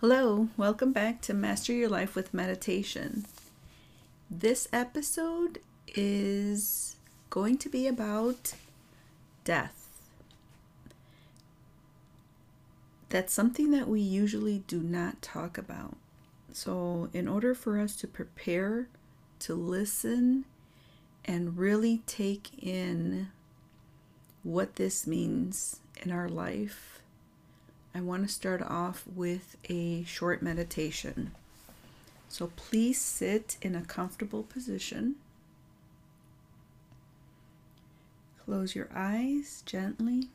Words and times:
Hello, 0.00 0.48
welcome 0.56 0.92
back 0.92 1.20
to 1.20 1.34
Master 1.34 1.74
Your 1.74 1.90
Life 1.90 2.14
with 2.14 2.32
Meditation. 2.32 3.26
This 4.30 4.66
episode 4.72 5.58
is 5.88 6.96
going 7.28 7.58
to 7.58 7.68
be 7.68 7.86
about 7.86 8.54
death. 9.44 9.90
That's 13.10 13.34
something 13.34 13.72
that 13.72 13.88
we 13.88 14.00
usually 14.00 14.64
do 14.66 14.80
not 14.80 15.20
talk 15.20 15.58
about. 15.58 15.98
So, 16.50 17.10
in 17.12 17.28
order 17.28 17.54
for 17.54 17.78
us 17.78 17.94
to 17.96 18.06
prepare 18.06 18.88
to 19.40 19.54
listen 19.54 20.46
and 21.26 21.58
really 21.58 22.00
take 22.06 22.64
in 22.64 23.28
what 24.44 24.76
this 24.76 25.06
means 25.06 25.80
in 26.02 26.10
our 26.10 26.30
life, 26.30 26.99
I 27.94 28.00
want 28.00 28.26
to 28.26 28.32
start 28.32 28.62
off 28.62 29.04
with 29.06 29.56
a 29.68 30.04
short 30.04 30.42
meditation. 30.42 31.32
So 32.28 32.52
please 32.54 33.00
sit 33.00 33.56
in 33.60 33.74
a 33.74 33.82
comfortable 33.82 34.44
position. 34.44 35.16
Close 38.44 38.74
your 38.74 38.88
eyes 38.94 39.62
gently. 39.66 40.28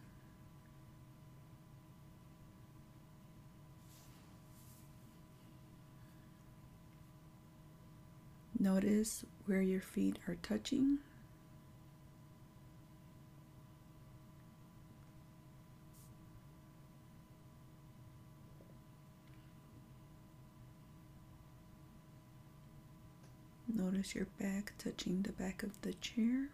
Notice 8.59 9.25
where 9.45 9.61
your 9.61 9.81
feet 9.81 10.19
are 10.27 10.37
touching. 10.41 10.99
Notice 23.73 24.15
your 24.15 24.27
back 24.39 24.73
touching 24.77 25.23
the 25.23 25.31
back 25.31 25.63
of 25.63 25.81
the 25.81 25.93
chair. 25.93 26.49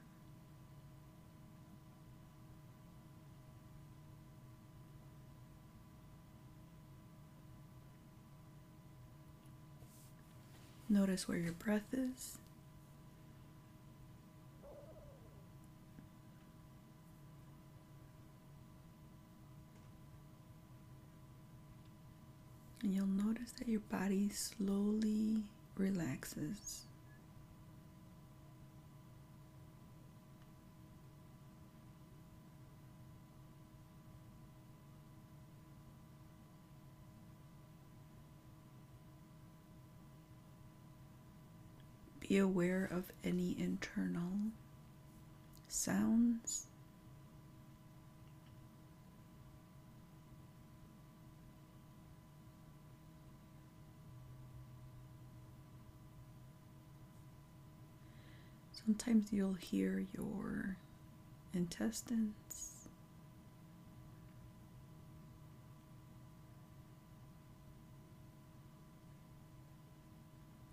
Notice 10.89 11.27
where 11.27 11.37
your 11.37 11.53
breath 11.53 11.93
is. 11.93 12.37
And 22.83 22.93
you'll 22.95 23.05
notice 23.05 23.51
that 23.59 23.67
your 23.67 23.79
body 23.81 24.29
slowly 24.29 25.43
relaxes. 25.77 26.83
Be 42.31 42.37
aware 42.37 42.87
of 42.89 43.11
any 43.25 43.57
internal 43.59 44.31
sounds. 45.67 46.67
Sometimes 58.71 59.33
you'll 59.33 59.55
hear 59.55 60.05
your 60.15 60.77
intestines. 61.53 62.70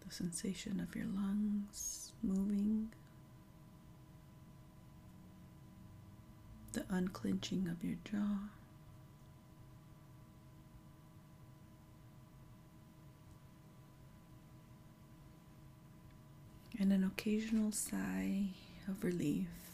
The 0.08 0.14
sensation 0.14 0.80
of 0.80 0.96
your 0.96 1.04
lungs 1.04 2.12
moving. 2.22 2.88
The 6.72 6.84
unclenching 6.88 7.68
of 7.68 7.84
your 7.84 7.98
jaw. 8.10 8.48
and 16.80 16.92
an 16.92 17.02
occasional 17.02 17.72
sigh 17.72 18.44
of 18.86 19.02
relief. 19.02 19.67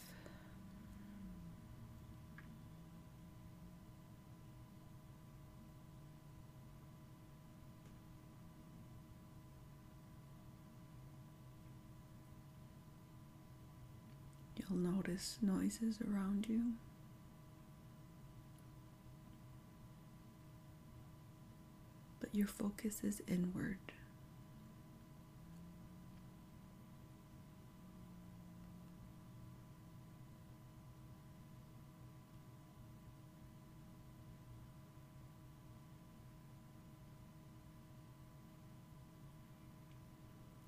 You'll 14.69 14.79
notice 14.79 15.37
noises 15.41 15.99
around 16.01 16.47
you. 16.49 16.73
But 22.19 22.33
your 22.33 22.47
focus 22.47 23.03
is 23.03 23.21
inward. 23.27 23.77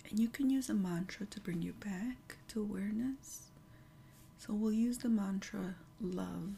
And 0.10 0.20
you 0.20 0.30
can 0.30 0.50
use 0.50 0.70
a 0.70 0.74
mantra 0.74 1.26
to 1.26 1.40
bring 1.42 1.62
you 1.62 1.74
back 1.74 2.38
to 2.50 2.62
awareness. 2.62 3.47
So 4.38 4.54
we'll 4.54 4.72
use 4.74 5.00
the 5.00 5.10
mantra 5.10 5.76
love. 6.00 6.54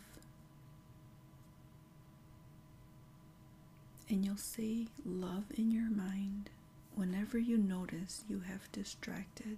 And 4.10 4.26
you'll 4.26 4.38
say 4.38 4.88
love 5.06 5.46
in 5.56 5.72
your 5.72 5.90
mind 5.90 6.50
whenever 6.96 7.38
you 7.38 7.58
notice 7.58 8.26
you 8.28 8.42
have 8.42 8.72
distracted 8.72 9.58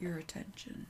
your 0.00 0.18
attention. 0.18 0.86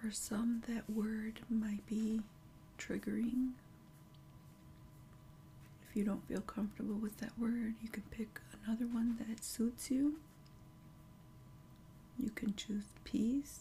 For 0.00 0.10
some, 0.10 0.62
that 0.66 0.88
word 0.88 1.40
might 1.50 1.86
be 1.86 2.22
triggering. 2.78 3.50
If 5.88 5.94
you 5.96 6.04
don't 6.04 6.26
feel 6.26 6.40
comfortable 6.40 6.94
with 6.94 7.18
that 7.18 7.38
word, 7.38 7.74
you 7.82 7.88
can 7.90 8.04
pick 8.10 8.40
another 8.64 8.86
one 8.86 9.18
that 9.18 9.44
suits 9.44 9.90
you. 9.90 10.18
You 12.18 12.30
can 12.30 12.54
choose 12.54 12.84
peace, 13.04 13.60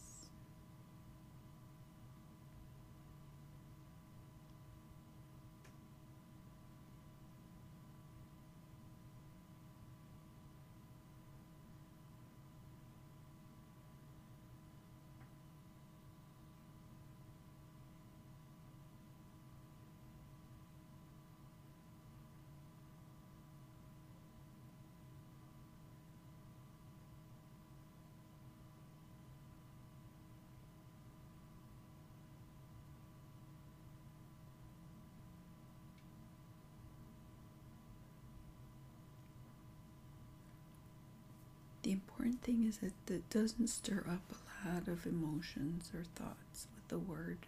The 41.90 41.94
important 41.94 42.44
thing 42.44 42.66
is 42.68 42.78
that 42.78 42.94
it 43.12 43.28
doesn't 43.32 43.66
stir 43.66 44.04
up 44.08 44.22
a 44.32 44.70
lot 44.70 44.88
of 44.88 45.08
emotions 45.08 45.90
or 45.92 46.04
thoughts 46.04 46.68
with 46.76 46.88
the 46.88 47.00
word. 47.00 47.48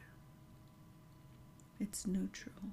It's 1.81 2.07
neutral. 2.07 2.71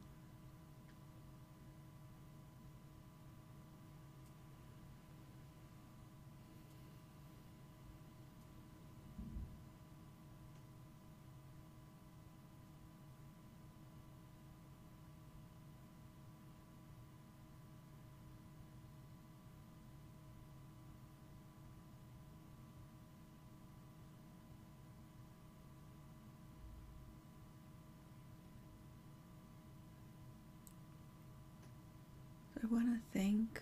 I 32.63 32.67
want 32.79 32.91
to 32.91 33.19
thank 33.19 33.61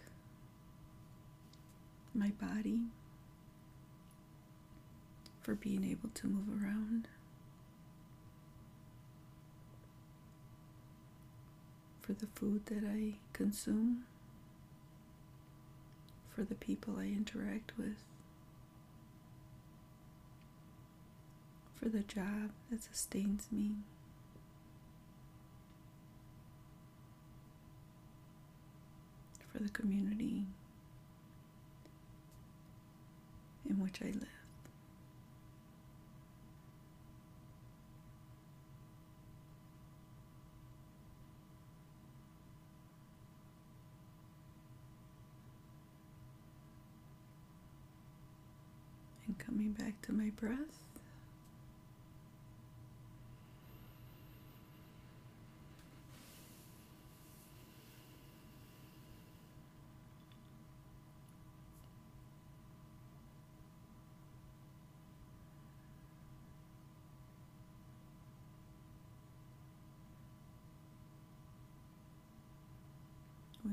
my 2.15 2.31
body 2.39 2.83
for 5.41 5.55
being 5.55 5.83
able 5.91 6.11
to 6.13 6.27
move 6.27 6.63
around, 6.63 7.09
for 12.03 12.13
the 12.13 12.27
food 12.27 12.67
that 12.67 12.85
I 12.85 13.15
consume, 13.33 14.05
for 16.35 16.45
the 16.45 16.55
people 16.55 16.97
I 16.99 17.05
interact 17.05 17.73
with, 17.79 18.05
for 21.75 21.89
the 21.89 22.01
job 22.01 22.51
that 22.71 22.83
sustains 22.83 23.49
me. 23.51 23.77
For 29.57 29.63
the 29.63 29.69
community 29.71 30.45
in 33.69 33.81
which 33.81 34.03
I 34.03 34.07
live. 34.07 34.27
And 49.27 49.39
coming 49.39 49.73
back 49.73 50.03
to 50.03 50.13
my 50.13 50.31
breath. 50.37 50.57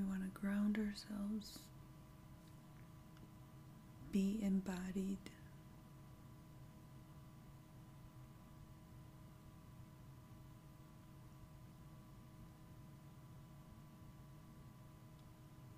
We 0.03 0.09
want 0.09 0.23
to 0.33 0.39
ground 0.39 0.77
ourselves, 0.77 1.59
be 4.11 4.39
embodied. 4.41 5.17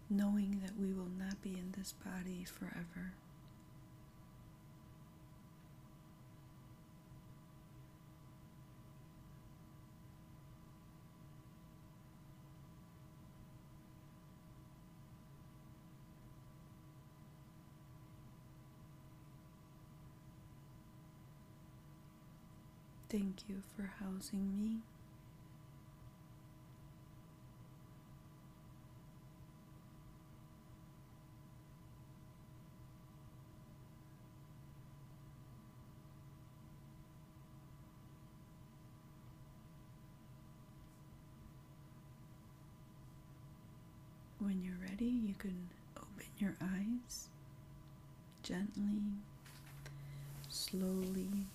Knowing 0.10 0.62
that 0.64 0.78
we 0.80 0.94
will 0.94 1.10
not 1.20 1.42
be 1.42 1.50
in 1.52 1.74
this 1.78 1.94
body 1.94 2.46
forever. 2.46 3.14
Thank 23.16 23.48
you 23.48 23.64
for 23.78 23.90
housing 24.04 24.58
me. 24.58 24.80
When 44.40 44.62
you're 44.62 44.76
ready, 44.90 45.06
you 45.06 45.36
can 45.40 45.70
open 45.96 46.26
your 46.38 46.58
eyes 46.62 47.30
gently, 48.44 49.00
slowly. 50.50 51.46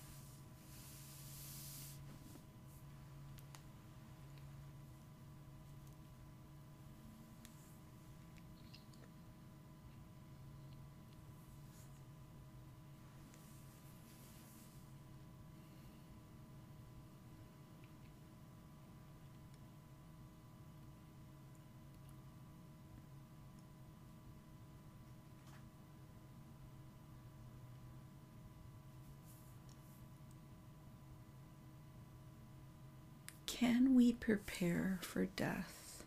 Can 33.61 33.93
we 33.93 34.13
prepare 34.13 34.97
for 35.03 35.25
death? 35.25 36.03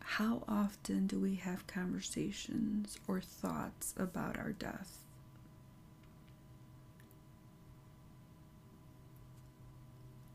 How 0.00 0.42
often 0.46 1.06
do 1.06 1.18
we 1.18 1.36
have 1.36 1.66
conversations 1.66 2.98
or 3.08 3.22
thoughts 3.22 3.94
about 3.96 4.36
our 4.36 4.52
death? 4.52 4.98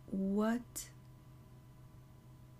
What 0.09 0.89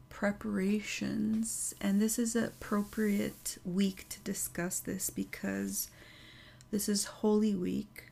preparations, 0.09 1.73
and 1.81 1.99
this 1.99 2.19
is 2.19 2.35
an 2.35 2.43
appropriate 2.43 3.57
week 3.65 4.05
to 4.09 4.19
discuss 4.19 4.79
this 4.79 5.09
because 5.09 5.87
this 6.69 6.87
is 6.87 7.05
Holy 7.05 7.55
Week, 7.55 8.11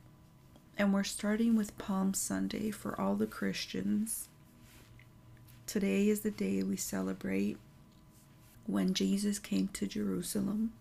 and 0.79 0.91
we're 0.91 1.03
starting 1.03 1.55
with 1.55 1.77
Palm 1.77 2.15
Sunday 2.15 2.71
for 2.71 2.99
all 2.99 3.13
the 3.13 3.27
Christians. 3.27 4.29
Today 5.69 6.09
is 6.09 6.21
the 6.21 6.31
day 6.31 6.63
we 6.63 6.77
celebrate 6.77 7.55
when 8.65 8.95
Jesus 8.95 9.37
came 9.37 9.67
to 9.73 9.85
Jerusalem. 9.85 10.73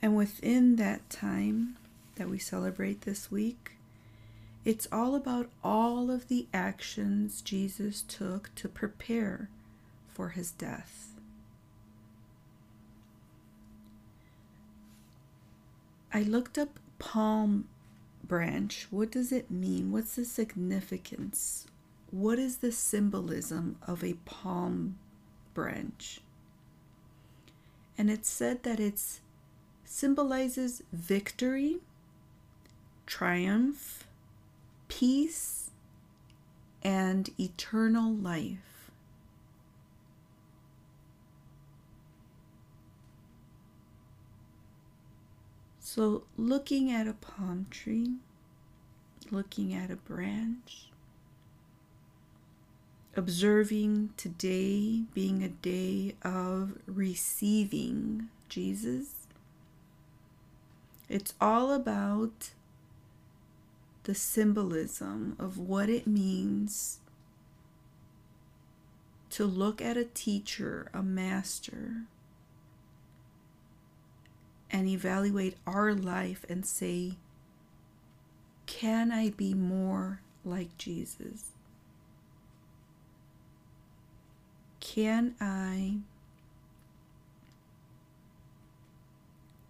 And 0.00 0.16
within 0.16 0.76
that 0.76 1.10
time 1.10 1.76
that 2.14 2.30
we 2.30 2.38
celebrate 2.38 3.02
this 3.02 3.30
week, 3.30 3.72
it's 4.64 4.88
all 4.90 5.14
about 5.14 5.50
all 5.62 6.10
of 6.10 6.28
the 6.28 6.46
actions 6.54 7.42
Jesus 7.42 8.00
took 8.00 8.54
to 8.54 8.66
prepare 8.66 9.50
for 10.08 10.30
his 10.30 10.52
death. 10.52 11.10
I 16.14 16.22
looked 16.22 16.56
up 16.56 16.78
palm 16.98 17.68
branch. 18.26 18.86
What 18.90 19.10
does 19.10 19.32
it 19.32 19.50
mean? 19.50 19.92
What's 19.92 20.16
the 20.16 20.24
significance? 20.24 21.66
What 22.14 22.38
is 22.38 22.58
the 22.58 22.70
symbolism 22.70 23.76
of 23.88 24.04
a 24.04 24.14
palm 24.24 25.00
branch? 25.52 26.20
And 27.98 28.08
it's 28.08 28.28
said 28.28 28.62
that 28.62 28.78
it 28.78 29.02
symbolizes 29.84 30.84
victory, 30.92 31.78
triumph, 33.04 34.06
peace, 34.86 35.70
and 36.84 37.30
eternal 37.36 38.14
life. 38.14 38.92
So, 45.80 46.22
looking 46.36 46.92
at 46.92 47.08
a 47.08 47.14
palm 47.14 47.66
tree, 47.70 48.18
looking 49.32 49.74
at 49.74 49.90
a 49.90 49.96
branch, 49.96 50.90
observing 53.16 54.10
today 54.16 55.02
being 55.14 55.42
a 55.42 55.48
day 55.48 56.14
of 56.22 56.78
receiving 56.86 58.28
Jesus. 58.48 59.26
It's 61.08 61.34
all 61.40 61.72
about 61.72 62.50
the 64.04 64.14
symbolism 64.14 65.36
of 65.38 65.58
what 65.58 65.88
it 65.88 66.06
means 66.06 66.98
to 69.30 69.44
look 69.44 69.82
at 69.82 69.96
a 69.96 70.04
teacher, 70.04 70.88
a 70.94 71.02
master, 71.02 72.02
and 74.70 74.88
evaluate 74.88 75.56
our 75.66 75.94
life 75.94 76.44
and 76.48 76.64
say, 76.66 77.16
can 78.66 79.10
I 79.12 79.30
be 79.30 79.54
more 79.54 80.20
like 80.44 80.76
Jesus? 80.78 81.53
Can 84.94 85.34
I 85.40 85.96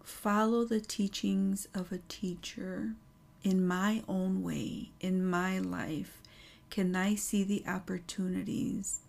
follow 0.03 0.65
the 0.65 0.79
teachings 0.79 1.67
of 1.73 1.91
a 1.91 1.97
teacher 2.07 2.93
in 3.41 3.65
my 3.65 4.03
own 4.07 4.43
way, 4.43 4.91
in 4.99 5.25
my 5.25 5.57
life? 5.57 6.21
Can 6.69 6.95
I 6.95 7.15
see 7.15 7.43
the 7.43 7.63
opportunities 7.67 8.99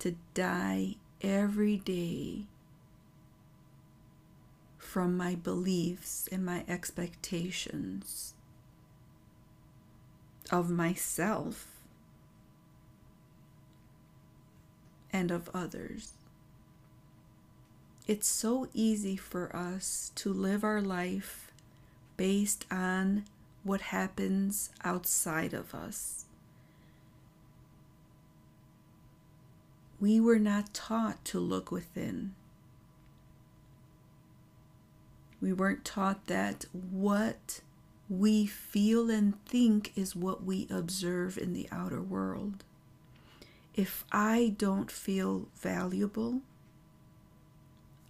to 0.00 0.16
die 0.34 0.96
every 1.22 1.78
day 1.78 2.42
from 4.76 5.16
my 5.16 5.36
beliefs 5.36 6.28
and 6.30 6.44
my 6.44 6.66
expectations 6.68 8.34
of 10.50 10.68
myself 10.68 11.71
and 15.12 15.30
of 15.30 15.50
others. 15.52 16.12
It's 18.06 18.26
so 18.26 18.68
easy 18.74 19.16
for 19.16 19.54
us 19.54 20.10
to 20.16 20.32
live 20.32 20.64
our 20.64 20.80
life 20.80 21.52
based 22.16 22.66
on 22.70 23.24
what 23.62 23.80
happens 23.80 24.70
outside 24.84 25.54
of 25.54 25.74
us. 25.74 26.24
We 30.00 30.18
were 30.18 30.40
not 30.40 30.74
taught 30.74 31.24
to 31.26 31.38
look 31.38 31.70
within. 31.70 32.34
We 35.40 35.52
weren't 35.52 35.84
taught 35.84 36.26
that 36.26 36.64
what 36.72 37.60
we 38.08 38.46
feel 38.46 39.10
and 39.10 39.42
think 39.46 39.92
is 39.96 40.16
what 40.16 40.44
we 40.44 40.66
observe 40.70 41.38
in 41.38 41.52
the 41.52 41.68
outer 41.70 42.02
world 42.02 42.64
if 43.74 44.04
I 44.12 44.54
don't 44.58 44.90
feel 44.90 45.48
valuable, 45.56 46.40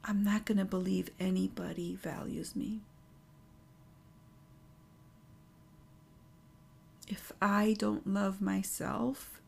I'm 0.04 0.24
not 0.24 0.44
going 0.44 0.58
to 0.58 0.64
believe 0.64 1.10
anybody 1.20 1.94
values 1.94 2.56
me. 2.56 2.80
If 7.06 7.30
I 7.40 7.76
don't 7.78 8.06
love 8.06 8.40
myself, 8.40 9.40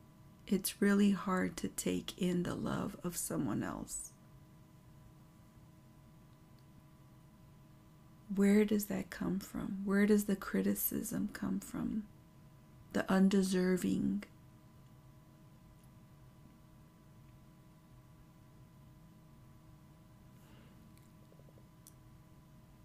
it's 0.47 0.81
really 0.81 1.13
hard 1.13 1.57
to 1.59 1.69
take 1.69 2.21
in 2.21 2.43
the 2.43 2.55
love 2.55 2.97
of 3.03 3.17
someone 3.17 3.63
else. 3.63 4.13
Where 8.35 8.65
does 8.65 8.87
that 8.87 9.11
come 9.11 9.39
from? 9.39 9.79
Where 9.85 10.07
does 10.07 10.25
the 10.25 10.37
criticism 10.37 11.31
come 11.33 11.61
from? 11.61 12.05
The 12.93 13.11
undeserving 13.11 14.25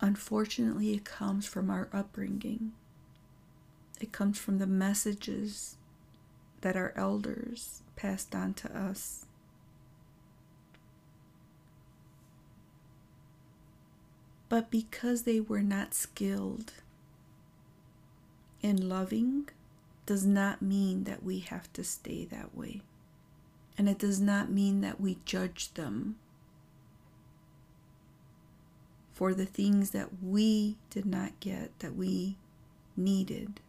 Unfortunately, 0.01 0.93
it 0.93 1.03
comes 1.03 1.45
from 1.45 1.69
our 1.69 1.89
upbringing. 1.91 2.71
It 3.99 4.11
comes 4.11 4.39
from 4.39 4.59
the 4.59 4.67
messages 4.67 5.75
that 6.61 6.77
our 6.77 6.93
elders 6.95 7.81
passed 7.95 8.33
on 8.33 8.53
to 8.55 8.77
us. 8.77 9.25
But 14.47 14.71
because 14.71 15.23
they 15.23 15.39
were 15.39 15.61
not 15.61 15.93
skilled 15.93 16.73
in 18.61 18.89
loving, 18.89 19.49
does 20.05 20.25
not 20.25 20.61
mean 20.61 21.03
that 21.03 21.23
we 21.23 21.39
have 21.39 21.71
to 21.73 21.83
stay 21.83 22.25
that 22.25 22.55
way. 22.55 22.81
And 23.77 23.87
it 23.87 23.99
does 23.99 24.19
not 24.19 24.49
mean 24.49 24.81
that 24.81 24.99
we 24.99 25.19
judge 25.23 25.73
them 25.75 26.15
for 29.19 29.33
the 29.33 29.45
things 29.45 29.89
that 29.89 30.23
we 30.23 30.77
did 30.89 31.05
not 31.05 31.37
get, 31.41 31.77
that 31.79 31.93
we 31.93 32.37
needed. 32.95 33.59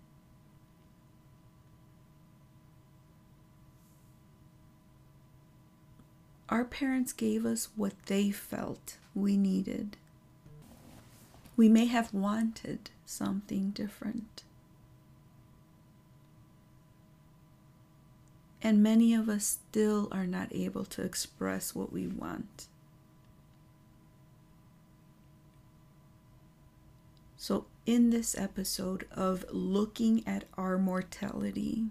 Our 6.49 6.65
parents 6.65 7.13
gave 7.13 7.45
us 7.45 7.71
what 7.75 7.95
they 8.07 8.31
felt 8.31 8.97
we 9.13 9.37
needed. 9.37 9.97
We 11.57 11.69
may 11.69 11.87
have 11.87 12.15
wanted 12.15 12.91
something 13.05 13.71
different. 13.71 14.45
And 18.63 18.85
many 18.85 19.15
of 19.15 19.29
us 19.29 19.59
still 19.69 20.07
are 20.13 20.29
not 20.29 20.55
able 20.55 20.85
to 20.85 21.03
express 21.03 21.75
what 21.75 21.93
we 21.93 22.07
want. 22.07 22.69
So, 27.43 27.65
in 27.87 28.11
this 28.11 28.37
episode 28.37 29.07
of 29.11 29.47
looking 29.51 30.23
at 30.29 30.45
our 30.59 30.77
mortality, 30.77 31.87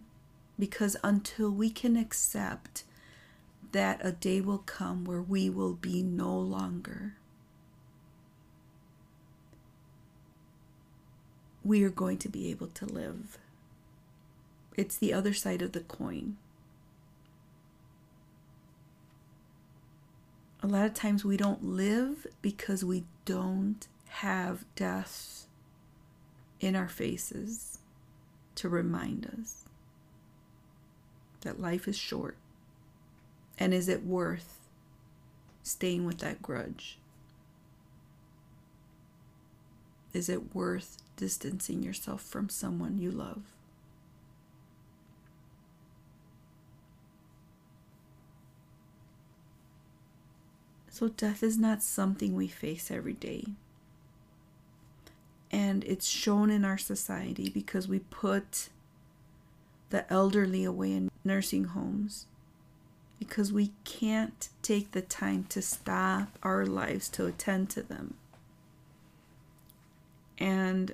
because 0.60 0.96
until 1.03 1.50
we 1.50 1.72
can 1.72 1.98
accept 1.98 2.84
that 3.72 4.00
a 4.03 4.12
day 4.12 4.41
will 4.41 4.60
come 4.60 5.06
where 5.06 5.24
we 5.24 5.50
will 5.50 5.74
be 5.74 6.03
no 6.03 6.38
longer, 6.38 7.15
we 11.63 11.84
are 11.84 11.89
going 11.89 12.20
to 12.20 12.29
be 12.29 12.51
able 12.51 12.68
to 12.68 12.86
live. 12.86 13.39
It's 14.77 14.98
the 14.98 15.13
other 15.13 15.34
side 15.34 15.63
of 15.63 15.72
the 15.72 15.79
coin. 15.79 16.38
A 20.62 20.68
lot 20.68 20.86
of 20.86 20.94
times 20.94 21.25
we 21.25 21.38
don't 21.38 21.63
live 21.63 22.27
because 22.44 22.86
we 22.86 23.06
don't 23.25 23.88
have 24.10 24.66
death 24.75 25.46
in 26.60 26.75
our 26.75 26.89
faces 26.89 27.80
to 28.56 28.68
remind 28.68 29.25
us 29.39 29.63
that 31.42 31.62
life 31.62 31.88
is 31.88 31.98
short. 31.98 32.36
And 33.58 33.74
is 33.74 33.88
it 33.88 34.06
worth 34.06 34.60
staying 35.63 36.06
with 36.06 36.20
that 36.20 36.42
grudge? 36.42 36.98
Is 40.13 40.28
it 40.28 40.56
worth 40.56 40.98
distancing 41.16 41.84
yourself 41.84 42.22
from 42.22 42.50
someone 42.50 42.98
you 42.98 43.12
love? 43.12 43.44
So, 50.89 51.08
death 51.08 51.44
is 51.44 51.58
not 51.58 51.82
something 51.82 52.36
we 52.36 52.50
face 52.50 52.92
every 52.92 53.13
day 53.13 53.46
and 55.51 55.84
it's 55.86 56.08
shown 56.08 56.50
in 56.50 56.63
our 56.63 56.77
society 56.77 57.50
because 57.50 57.88
we 57.88 58.00
put 58.00 58.70
the 59.89 60.12
elderly 60.12 60.63
away 60.63 60.94
in 60.94 61.10
nursing 61.24 61.65
homes 61.65 62.27
because 63.18 63.51
we 63.51 63.72
can't 63.84 64.50
take 64.62 64.91
the 64.91 65.01
time 65.01 65.46
to 65.50 65.62
stop 65.62 66.38
our 66.41 66.65
lives 66.65 67.10
to 67.10 67.25
attend 67.25 67.70
to 67.70 67.82
them. 67.82 68.13
And 70.38 70.94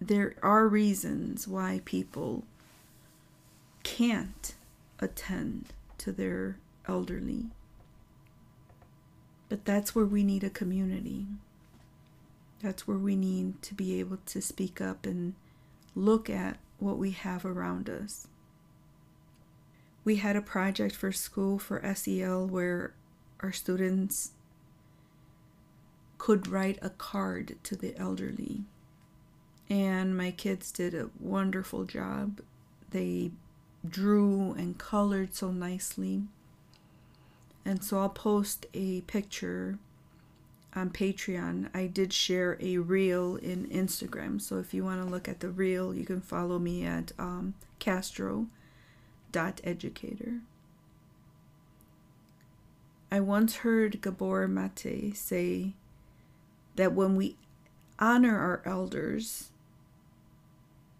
there 0.00 0.34
are 0.42 0.66
reasons 0.66 1.46
why 1.46 1.82
people 1.84 2.44
can't 3.82 4.54
attend 4.98 5.66
to 5.98 6.10
their 6.10 6.56
elderly. 6.88 7.46
But 9.48 9.66
that's 9.66 9.94
where 9.94 10.06
we 10.06 10.24
need 10.24 10.42
a 10.42 10.50
community. 10.50 11.26
That's 12.62 12.86
where 12.86 12.98
we 12.98 13.16
need 13.16 13.60
to 13.62 13.74
be 13.74 13.98
able 13.98 14.18
to 14.26 14.40
speak 14.40 14.80
up 14.80 15.04
and 15.04 15.34
look 15.94 16.30
at 16.30 16.58
what 16.78 16.98
we 16.98 17.10
have 17.10 17.44
around 17.44 17.90
us. 17.90 18.28
We 20.04 20.16
had 20.16 20.36
a 20.36 20.42
project 20.42 20.94
for 20.94 21.12
school 21.12 21.58
for 21.58 21.82
SEL 21.94 22.46
where 22.46 22.94
our 23.40 23.52
students 23.52 24.30
could 26.18 26.46
write 26.46 26.78
a 26.82 26.90
card 26.90 27.56
to 27.64 27.76
the 27.76 27.96
elderly. 27.96 28.62
And 29.68 30.16
my 30.16 30.30
kids 30.30 30.70
did 30.70 30.94
a 30.94 31.10
wonderful 31.18 31.84
job. 31.84 32.40
They 32.90 33.32
drew 33.88 34.52
and 34.52 34.78
colored 34.78 35.34
so 35.34 35.50
nicely. 35.50 36.22
And 37.64 37.82
so 37.82 37.98
I'll 37.98 38.08
post 38.08 38.66
a 38.74 39.00
picture 39.02 39.78
on 40.74 40.90
Patreon. 40.90 41.68
I 41.74 41.86
did 41.86 42.12
share 42.12 42.56
a 42.60 42.78
reel 42.78 43.36
in 43.36 43.68
Instagram. 43.68 44.40
So 44.40 44.58
if 44.58 44.72
you 44.72 44.84
want 44.84 45.04
to 45.04 45.10
look 45.10 45.28
at 45.28 45.40
the 45.40 45.50
reel, 45.50 45.94
you 45.94 46.04
can 46.04 46.20
follow 46.20 46.58
me 46.58 46.84
at 46.84 47.12
um, 47.18 47.54
castro.educator. 47.78 50.40
I 53.10 53.20
once 53.20 53.56
heard 53.56 54.00
Gabor 54.00 54.48
Mate 54.48 55.14
say 55.14 55.74
that 56.76 56.94
when 56.94 57.16
we 57.16 57.36
honor 57.98 58.38
our 58.38 58.62
elders, 58.64 59.50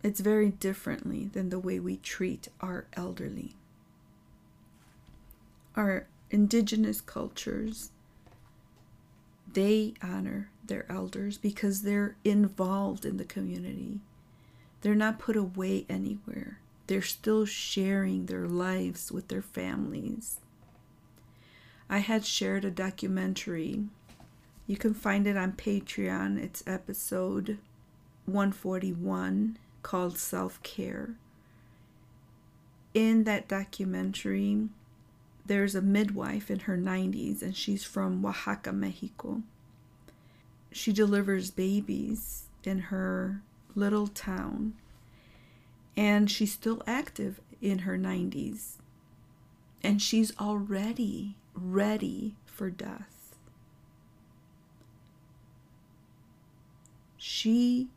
it's 0.02 0.20
very 0.20 0.50
differently 0.50 1.30
than 1.32 1.48
the 1.48 1.58
way 1.58 1.80
we 1.80 1.96
treat 1.96 2.48
our 2.60 2.84
elderly. 2.92 3.54
Our 5.74 6.06
indigenous 6.30 7.00
cultures, 7.00 7.92
they 9.52 9.94
honor 10.02 10.50
their 10.64 10.90
elders 10.90 11.38
because 11.38 11.82
they're 11.82 12.16
involved 12.24 13.04
in 13.04 13.16
the 13.16 13.24
community. 13.24 14.00
They're 14.80 14.94
not 14.94 15.18
put 15.18 15.36
away 15.36 15.86
anywhere. 15.88 16.58
They're 16.86 17.02
still 17.02 17.44
sharing 17.44 18.26
their 18.26 18.46
lives 18.46 19.12
with 19.12 19.28
their 19.28 19.42
families. 19.42 20.38
I 21.88 21.98
had 21.98 22.24
shared 22.24 22.64
a 22.64 22.70
documentary 22.70 23.84
you 24.66 24.76
can 24.76 24.94
find 24.94 25.26
it 25.26 25.36
on 25.36 25.52
Patreon. 25.52 26.42
It's 26.42 26.62
episode 26.66 27.58
141 28.26 29.58
called 29.82 30.16
Self 30.16 30.62
Care. 30.62 31.16
In 32.94 33.24
that 33.24 33.48
documentary, 33.48 34.68
there's 35.46 35.74
a 35.74 35.82
midwife 35.82 36.50
in 36.50 36.60
her 36.60 36.76
90s 36.76 37.42
and 37.42 37.56
she's 37.56 37.84
from 37.84 38.24
Oaxaca, 38.24 38.72
Mexico. 38.72 39.42
She 40.70 40.92
delivers 40.92 41.50
babies 41.50 42.44
in 42.64 42.78
her 42.78 43.42
little 43.74 44.06
town 44.06 44.74
and 45.96 46.30
she's 46.30 46.52
still 46.52 46.82
active 46.86 47.40
in 47.60 47.80
her 47.80 47.98
90s 47.98 48.76
and 49.82 50.00
she's 50.00 50.36
already 50.38 51.36
ready 51.54 52.36
for 52.46 52.70
death. 52.70 53.34
She 57.16 57.88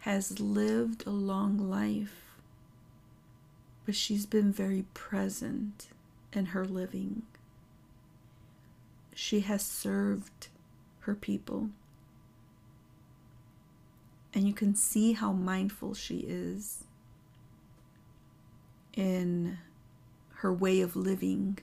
has 0.00 0.40
lived 0.40 1.06
a 1.06 1.10
long 1.10 1.58
life, 1.58 2.36
but 3.84 3.94
she's 3.94 4.24
been 4.24 4.52
very 4.52 4.84
present 4.94 5.88
in 6.32 6.46
her 6.46 6.64
living. 6.64 7.22
She 9.14 9.40
has 9.40 9.62
served 9.62 10.48
her 11.00 11.14
people. 11.14 11.70
And 14.32 14.46
you 14.46 14.52
can 14.52 14.74
see 14.74 15.12
how 15.12 15.32
mindful 15.32 15.94
she 15.94 16.18
is 16.18 16.84
in 18.96 19.58
her 20.34 20.52
way 20.52 20.80
of 20.80 20.96
living. 20.96 21.58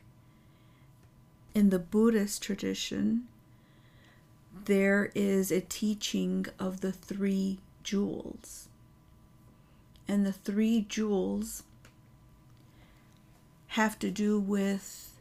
In 1.55 1.69
the 1.69 1.79
Buddhist 1.79 2.43
tradition, 2.43 3.27
there 4.65 5.11
is 5.15 5.51
a 5.51 5.61
teaching 5.61 6.45
of 6.59 6.81
the 6.81 6.91
three 6.91 7.59
jewels. 7.83 8.67
And 10.07 10.25
the 10.25 10.33
three 10.33 10.85
jewels 10.87 11.63
have 13.77 13.99
to 13.99 14.09
do 14.09 14.39
with 14.39 15.19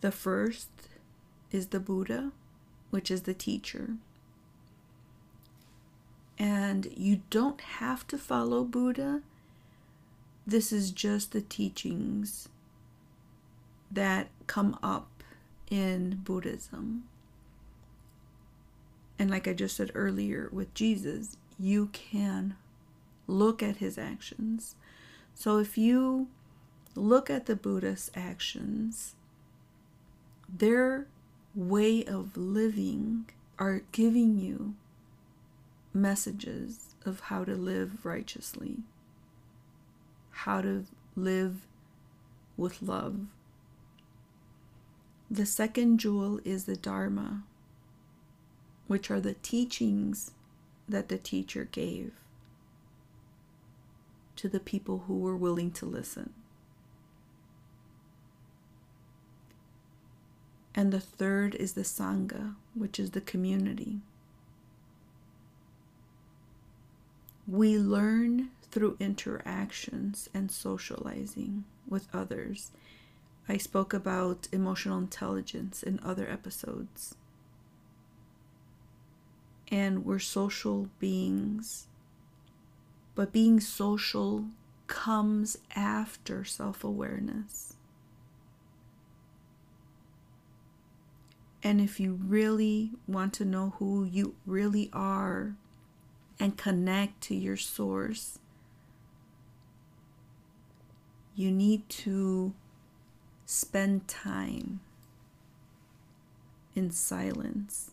the 0.00 0.10
first 0.10 0.70
is 1.50 1.66
the 1.66 1.78
Buddha, 1.78 2.32
which 2.88 3.10
is 3.10 3.22
the 3.22 3.34
teacher. 3.34 3.96
And 6.38 6.90
you 6.96 7.20
don't 7.28 7.60
have 7.60 8.06
to 8.06 8.16
follow 8.16 8.64
Buddha. 8.64 9.20
This 10.46 10.72
is 10.72 10.92
just 10.92 11.32
the 11.32 11.42
teachings 11.42 12.48
that 13.90 14.28
come 14.46 14.78
up 14.82 15.22
in 15.70 16.22
Buddhism. 16.24 17.04
And 19.18 19.30
like 19.30 19.46
I 19.46 19.52
just 19.52 19.76
said 19.76 19.90
earlier 19.94 20.48
with 20.50 20.72
Jesus, 20.72 21.36
you 21.58 21.90
can 21.92 22.56
look 23.26 23.62
at 23.62 23.76
his 23.76 23.98
actions. 23.98 24.74
So 25.34 25.58
if 25.58 25.76
you 25.76 26.28
look 26.94 27.30
at 27.30 27.46
the 27.46 27.56
Buddha's 27.56 28.10
actions, 28.14 29.14
their 30.48 31.06
way 31.54 32.04
of 32.04 32.36
living 32.36 33.28
are 33.58 33.82
giving 33.92 34.38
you 34.38 34.74
messages 35.92 36.94
of 37.04 37.20
how 37.20 37.44
to 37.44 37.54
live 37.54 38.04
righteously, 38.04 38.78
how 40.30 40.60
to 40.60 40.84
live 41.16 41.66
with 42.56 42.82
love. 42.82 43.26
The 45.30 45.46
second 45.46 45.98
jewel 45.98 46.40
is 46.44 46.64
the 46.64 46.76
Dharma, 46.76 47.44
which 48.86 49.10
are 49.10 49.20
the 49.20 49.34
teachings 49.34 50.32
that 50.88 51.08
the 51.08 51.18
teacher 51.18 51.68
gave 51.70 52.12
to 54.36 54.48
the 54.48 54.58
people 54.58 55.04
who 55.06 55.18
were 55.18 55.36
willing 55.36 55.70
to 55.70 55.86
listen. 55.86 56.32
And 60.74 60.92
the 60.92 61.00
third 61.00 61.54
is 61.54 61.72
the 61.72 61.82
Sangha, 61.82 62.54
which 62.74 62.98
is 62.98 63.10
the 63.10 63.20
community. 63.20 64.00
We 67.46 67.76
learn 67.78 68.50
through 68.70 68.96
interactions 69.00 70.28
and 70.32 70.50
socializing 70.50 71.64
with 71.88 72.08
others. 72.14 72.70
I 73.48 73.56
spoke 73.56 73.92
about 73.92 74.46
emotional 74.52 74.98
intelligence 74.98 75.82
in 75.82 75.98
other 76.04 76.30
episodes 76.30 77.16
and 79.70 80.04
we're 80.04 80.18
social 80.18 80.88
beings. 80.98 81.86
But 83.14 83.32
being 83.32 83.60
social 83.60 84.46
comes 84.86 85.58
after 85.76 86.44
self 86.44 86.82
awareness. 86.82 87.69
And 91.62 91.80
if 91.80 92.00
you 92.00 92.18
really 92.24 92.92
want 93.06 93.34
to 93.34 93.44
know 93.44 93.74
who 93.78 94.04
you 94.04 94.34
really 94.46 94.88
are 94.92 95.56
and 96.38 96.56
connect 96.56 97.20
to 97.22 97.34
your 97.34 97.56
source, 97.56 98.38
you 101.34 101.50
need 101.50 101.88
to 101.88 102.54
spend 103.44 104.08
time 104.08 104.80
in 106.74 106.90
silence 106.90 107.90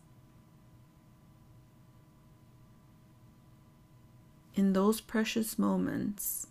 in 4.58 4.74
those 4.74 5.00
precious 5.00 5.60
moments, 5.60 6.48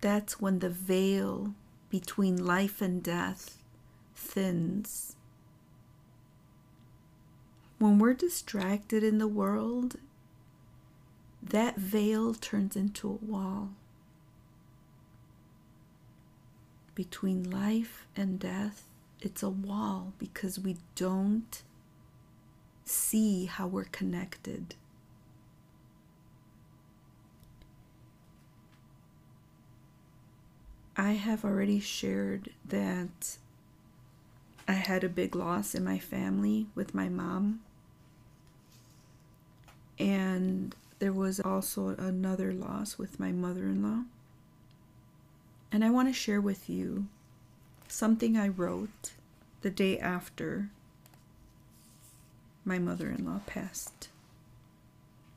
that's 0.00 0.40
when 0.40 0.60
the 0.60 0.70
veil 0.70 1.52
between 1.90 2.36
life 2.46 2.80
and 2.80 3.02
death 3.02 3.58
thins. 4.14 5.16
When 7.82 7.98
we're 7.98 8.14
distracted 8.14 9.02
in 9.02 9.18
the 9.18 9.26
world, 9.26 9.96
that 11.42 11.78
veil 11.78 12.32
turns 12.32 12.76
into 12.76 13.08
a 13.08 13.24
wall. 13.24 13.70
Between 16.94 17.50
life 17.50 18.06
and 18.14 18.38
death, 18.38 18.84
it's 19.20 19.42
a 19.42 19.50
wall 19.50 20.12
because 20.20 20.60
we 20.60 20.76
don't 20.94 21.60
see 22.84 23.46
how 23.46 23.66
we're 23.66 23.86
connected. 23.86 24.76
I 30.96 31.14
have 31.14 31.44
already 31.44 31.80
shared 31.80 32.50
that 32.64 33.38
I 34.68 34.74
had 34.74 35.02
a 35.02 35.08
big 35.08 35.34
loss 35.34 35.74
in 35.74 35.82
my 35.82 35.98
family 35.98 36.68
with 36.76 36.94
my 36.94 37.08
mom. 37.08 37.58
And 39.98 40.74
there 40.98 41.12
was 41.12 41.40
also 41.40 41.88
another 41.88 42.52
loss 42.52 42.98
with 42.98 43.20
my 43.20 43.32
mother 43.32 43.64
in 43.64 43.82
law. 43.82 44.04
And 45.70 45.84
I 45.84 45.90
want 45.90 46.08
to 46.08 46.12
share 46.12 46.40
with 46.40 46.68
you 46.68 47.06
something 47.88 48.36
I 48.36 48.48
wrote 48.48 49.12
the 49.62 49.70
day 49.70 49.98
after 49.98 50.70
my 52.64 52.78
mother 52.78 53.10
in 53.10 53.24
law 53.24 53.40
passed. 53.46 54.08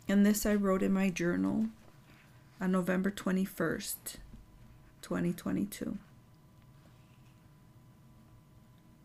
And 0.07 0.25
this 0.25 0.45
I 0.45 0.53
wrote 0.55 0.83
in 0.83 0.93
my 0.93 1.09
journal 1.09 1.67
on 2.61 2.71
November 2.71 3.09
21st, 3.11 4.17
2022. 5.01 5.97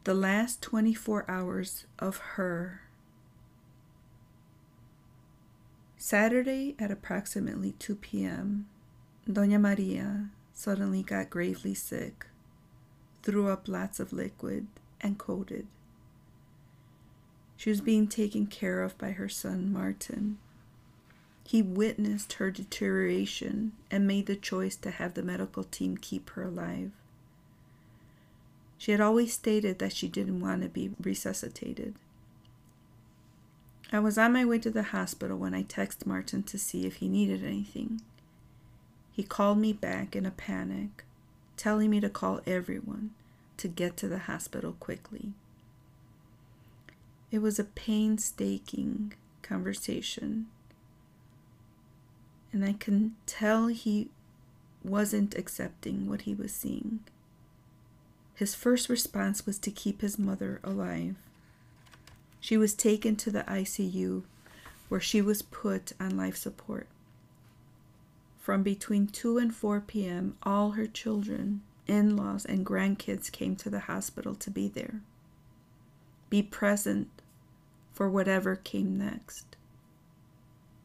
The 0.04 0.14
last 0.14 0.62
24 0.62 1.24
hours 1.28 1.86
of 1.98 2.16
her. 2.18 2.82
Saturday 6.02 6.74
at 6.78 6.90
approximately 6.90 7.72
2 7.72 7.94
p.m., 7.94 8.66
Doña 9.28 9.60
Maria 9.60 10.30
suddenly 10.54 11.02
got 11.02 11.28
gravely 11.28 11.74
sick, 11.74 12.24
threw 13.22 13.48
up 13.48 13.68
lots 13.68 14.00
of 14.00 14.10
liquid, 14.10 14.66
and 15.02 15.18
coded. 15.18 15.66
She 17.54 17.68
was 17.68 17.82
being 17.82 18.08
taken 18.08 18.46
care 18.46 18.82
of 18.82 18.96
by 18.96 19.10
her 19.10 19.28
son, 19.28 19.70
Martin. 19.70 20.38
He 21.46 21.60
witnessed 21.60 22.32
her 22.34 22.50
deterioration 22.50 23.72
and 23.90 24.06
made 24.06 24.24
the 24.24 24.36
choice 24.36 24.76
to 24.76 24.90
have 24.90 25.12
the 25.12 25.22
medical 25.22 25.64
team 25.64 25.98
keep 25.98 26.30
her 26.30 26.44
alive. 26.44 26.92
She 28.78 28.92
had 28.92 29.02
always 29.02 29.34
stated 29.34 29.78
that 29.80 29.92
she 29.92 30.08
didn't 30.08 30.40
want 30.40 30.62
to 30.62 30.70
be 30.70 30.92
resuscitated. 30.98 31.96
I 33.92 33.98
was 33.98 34.16
on 34.16 34.32
my 34.32 34.44
way 34.44 34.58
to 34.60 34.70
the 34.70 34.84
hospital 34.84 35.36
when 35.36 35.52
I 35.52 35.64
texted 35.64 36.06
Martin 36.06 36.44
to 36.44 36.58
see 36.58 36.86
if 36.86 36.96
he 36.96 37.08
needed 37.08 37.44
anything. 37.44 38.00
He 39.10 39.24
called 39.24 39.58
me 39.58 39.72
back 39.72 40.14
in 40.14 40.24
a 40.24 40.30
panic, 40.30 41.04
telling 41.56 41.90
me 41.90 42.00
to 42.00 42.08
call 42.08 42.40
everyone 42.46 43.10
to 43.56 43.66
get 43.66 43.96
to 43.98 44.08
the 44.08 44.20
hospital 44.20 44.76
quickly. 44.78 45.32
It 47.32 47.40
was 47.40 47.58
a 47.58 47.64
painstaking 47.64 49.14
conversation, 49.42 50.46
and 52.52 52.64
I 52.64 52.74
can 52.74 53.16
tell 53.26 53.66
he 53.66 54.08
wasn't 54.84 55.36
accepting 55.36 56.08
what 56.08 56.22
he 56.22 56.34
was 56.34 56.52
seeing. 56.52 57.00
His 58.34 58.54
first 58.54 58.88
response 58.88 59.44
was 59.44 59.58
to 59.58 59.70
keep 59.70 60.00
his 60.00 60.18
mother 60.18 60.60
alive. 60.64 61.16
She 62.40 62.56
was 62.56 62.74
taken 62.74 63.16
to 63.16 63.30
the 63.30 63.42
ICU 63.44 64.24
where 64.88 65.00
she 65.00 65.22
was 65.22 65.42
put 65.42 65.92
on 66.00 66.16
life 66.16 66.36
support. 66.36 66.88
From 68.38 68.62
between 68.62 69.06
2 69.06 69.38
and 69.38 69.54
4 69.54 69.80
p.m., 69.82 70.36
all 70.42 70.72
her 70.72 70.86
children, 70.86 71.62
in 71.86 72.16
laws, 72.16 72.44
and 72.44 72.66
grandkids 72.66 73.30
came 73.30 73.54
to 73.56 73.70
the 73.70 73.80
hospital 73.80 74.34
to 74.34 74.50
be 74.50 74.68
there. 74.68 75.00
Be 76.28 76.42
present 76.42 77.08
for 77.92 78.08
whatever 78.08 78.56
came 78.56 78.96
next. 78.96 79.56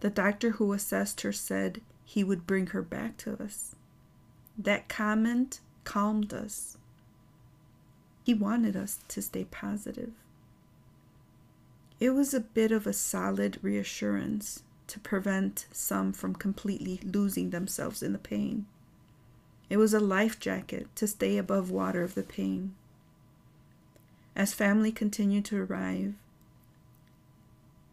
The 0.01 0.09
doctor 0.09 0.51
who 0.51 0.73
assessed 0.73 1.21
her 1.21 1.31
said 1.31 1.81
he 2.03 2.23
would 2.23 2.45
bring 2.45 2.67
her 2.67 2.81
back 2.81 3.17
to 3.17 3.41
us. 3.41 3.75
That 4.57 4.87
comment 4.87 5.61
calmed 5.83 6.33
us. 6.33 6.77
He 8.23 8.33
wanted 8.33 8.75
us 8.75 8.99
to 9.07 9.21
stay 9.21 9.45
positive. 9.45 10.11
It 11.99 12.09
was 12.09 12.33
a 12.33 12.41
bit 12.41 12.71
of 12.71 12.85
a 12.85 12.93
solid 12.93 13.57
reassurance 13.61 14.63
to 14.87 14.99
prevent 14.99 15.67
some 15.71 16.11
from 16.11 16.35
completely 16.35 16.99
losing 17.03 17.49
themselves 17.49 18.03
in 18.03 18.13
the 18.13 18.19
pain. 18.19 18.65
It 19.69 19.77
was 19.77 19.93
a 19.93 19.99
life 19.99 20.39
jacket 20.39 20.87
to 20.95 21.07
stay 21.07 21.37
above 21.37 21.71
water 21.71 22.03
of 22.03 22.13
the 22.13 22.23
pain. 22.23 22.75
As 24.35 24.53
family 24.53 24.91
continued 24.91 25.45
to 25.45 25.63
arrive, 25.63 26.13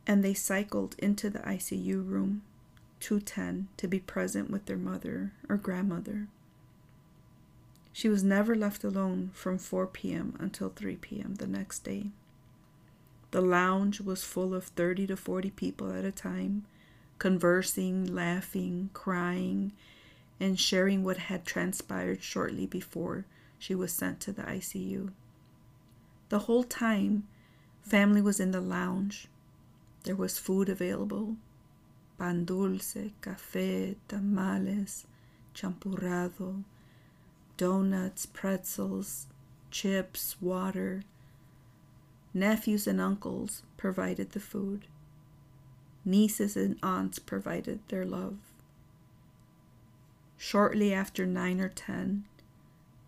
and 0.07 0.25
they 0.25 0.35
cycled 0.35 0.97
into 0.99 1.31
the 1.31 1.39
ICU 1.41 2.07
room 2.07 2.43
210 3.01 3.69
to 3.77 3.89
be 3.89 4.01
present 4.01 4.51
with 4.51 4.67
their 4.67 4.77
mother 4.77 5.33
or 5.49 5.57
grandmother. 5.57 6.27
She 7.93 8.09
was 8.09 8.25
never 8.25 8.55
left 8.55 8.85
alone 8.85 9.31
from 9.33 9.59
4 9.59 9.87
p.m. 9.87 10.35
until 10.41 10.71
3 10.71 10.97
p.m. 10.97 11.37
the 11.37 11.47
next 11.47 11.85
day. 11.85 12.11
The 13.33 13.41
lounge 13.41 14.01
was 14.01 14.25
full 14.25 14.55
of 14.55 14.65
30 14.65 15.09
to 15.09 15.17
40 15.17 15.51
people 15.51 15.93
at 15.93 16.05
a 16.05 16.13
time, 16.13 16.65
conversing, 17.19 18.15
laughing, 18.15 18.91
crying, 18.93 19.73
and 20.39 20.61
sharing 20.61 21.03
what 21.03 21.17
had 21.17 21.45
transpired 21.45 22.23
shortly 22.23 22.67
before 22.67 23.25
she 23.59 23.75
was 23.75 23.93
sent 23.93 24.21
to 24.21 24.33
the 24.33 24.43
ICU. 24.43 25.13
The 26.29 26.41
whole 26.41 26.65
time, 26.65 27.27
family 27.83 28.23
was 28.23 28.39
in 28.39 28.51
the 28.51 28.61
lounge. 28.61 29.29
There 30.05 30.17
was 30.17 30.39
food 30.39 30.69
available 30.69 31.37
pan 32.19 32.45
dulce, 32.45 33.11
café, 33.21 33.97
tamales, 34.07 35.07
champurrado, 35.55 36.63
donuts, 37.57 38.27
pretzels, 38.27 39.27
chips, 39.73 40.37
water. 40.41 41.03
Nephews 42.35 42.87
and 42.87 43.01
uncles 43.01 43.63
provided 43.77 44.31
the 44.31 44.41
food. 44.41 44.87
Nieces 46.05 46.57
and 46.57 46.79
aunts 46.83 47.19
provided 47.19 47.81
their 47.89 48.05
love. 48.05 48.39
Shortly 50.39 50.93
after 50.93 51.27
9 51.27 51.61
or 51.61 51.69
10, 51.69 52.25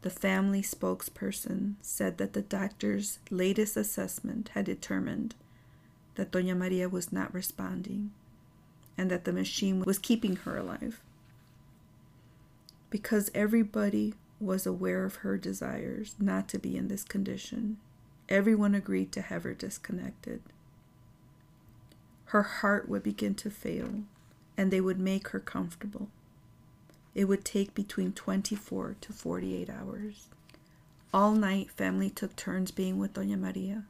the 0.02 0.10
family 0.10 0.60
spokesperson 0.60 1.76
said 1.80 2.18
that 2.18 2.34
the 2.34 2.42
doctor's 2.42 3.18
latest 3.30 3.76
assessment 3.76 4.50
had 4.52 4.66
determined 4.66 5.34
that 6.16 6.30
Doña 6.30 6.56
Maria 6.56 6.88
was 6.88 7.10
not 7.10 7.32
responding 7.32 8.12
and 8.96 9.10
that 9.10 9.24
the 9.24 9.32
machine 9.32 9.80
was 9.80 9.98
keeping 9.98 10.36
her 10.36 10.56
alive. 10.58 11.00
Because 12.90 13.30
everybody 13.34 14.14
was 14.38 14.66
aware 14.66 15.04
of 15.04 15.16
her 15.16 15.36
desires 15.36 16.14
not 16.18 16.48
to 16.48 16.58
be 16.58 16.76
in 16.76 16.88
this 16.88 17.02
condition. 17.02 17.78
Everyone 18.28 18.74
agreed 18.74 19.12
to 19.12 19.22
have 19.22 19.42
her 19.42 19.54
disconnected. 19.54 20.42
Her 22.26 22.42
heart 22.42 22.88
would 22.88 23.02
begin 23.02 23.34
to 23.36 23.50
fail, 23.50 24.04
and 24.56 24.70
they 24.70 24.80
would 24.80 24.98
make 24.98 25.28
her 25.28 25.40
comfortable. 25.40 26.08
It 27.14 27.26
would 27.26 27.44
take 27.44 27.74
between 27.74 28.12
24 28.12 28.96
to 29.00 29.12
48 29.12 29.70
hours. 29.70 30.28
All 31.12 31.32
night, 31.32 31.70
family 31.70 32.10
took 32.10 32.34
turns 32.34 32.70
being 32.70 32.98
with 32.98 33.12
Doña 33.12 33.38
Maria. 33.38 33.84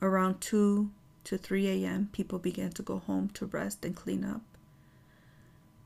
Around 0.00 0.40
2 0.40 0.90
to 1.24 1.38
3 1.38 1.84
a.m., 1.84 2.08
people 2.12 2.38
began 2.38 2.70
to 2.70 2.82
go 2.82 2.98
home 2.98 3.30
to 3.30 3.46
rest 3.46 3.84
and 3.84 3.96
clean 3.96 4.22
up. 4.22 4.42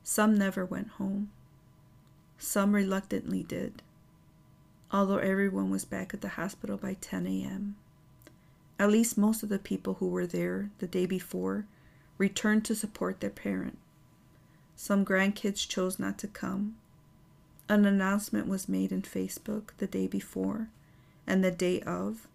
Some 0.02 0.36
never 0.36 0.64
went 0.64 0.88
home. 0.88 1.30
Some 2.36 2.74
reluctantly 2.74 3.42
did, 3.42 3.82
although 4.92 5.18
everyone 5.18 5.70
was 5.70 5.84
back 5.84 6.12
at 6.14 6.20
the 6.20 6.28
hospital 6.30 6.76
by 6.76 6.94
10 7.00 7.26
a.m. 7.26 7.76
At 8.78 8.90
least 8.90 9.18
most 9.18 9.42
of 9.42 9.48
the 9.48 9.58
people 9.58 9.94
who 9.94 10.08
were 10.08 10.26
there 10.26 10.70
the 10.78 10.86
day 10.86 11.06
before 11.06 11.66
returned 12.18 12.64
to 12.66 12.74
support 12.74 13.20
their 13.20 13.30
parent. 13.30 13.78
Some 14.76 15.04
grandkids 15.04 15.68
chose 15.68 15.98
not 15.98 16.18
to 16.18 16.26
come. 16.26 16.76
An 17.68 17.84
announcement 17.84 18.48
was 18.48 18.68
made 18.68 18.90
in 18.90 19.02
Facebook 19.02 19.70
the 19.78 19.86
day 19.86 20.06
before 20.06 20.68
and 21.26 21.44
the 21.44 21.50
day 21.50 21.80
of, 21.82 22.26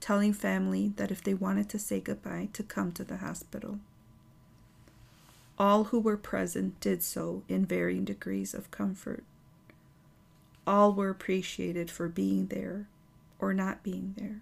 telling 0.00 0.32
family 0.32 0.92
that 0.96 1.10
if 1.10 1.22
they 1.22 1.34
wanted 1.34 1.68
to 1.68 1.78
say 1.78 2.00
goodbye, 2.00 2.48
to 2.54 2.62
come 2.62 2.90
to 2.92 3.04
the 3.04 3.18
hospital. 3.18 3.78
All 5.58 5.84
who 5.84 6.00
were 6.00 6.16
present 6.16 6.80
did 6.80 7.02
so 7.02 7.42
in 7.48 7.66
varying 7.66 8.04
degrees 8.04 8.54
of 8.54 8.70
comfort. 8.70 9.22
All 10.70 10.92
were 10.92 11.10
appreciated 11.10 11.90
for 11.90 12.08
being 12.08 12.46
there 12.46 12.86
or 13.40 13.52
not 13.52 13.82
being 13.82 14.14
there. 14.16 14.40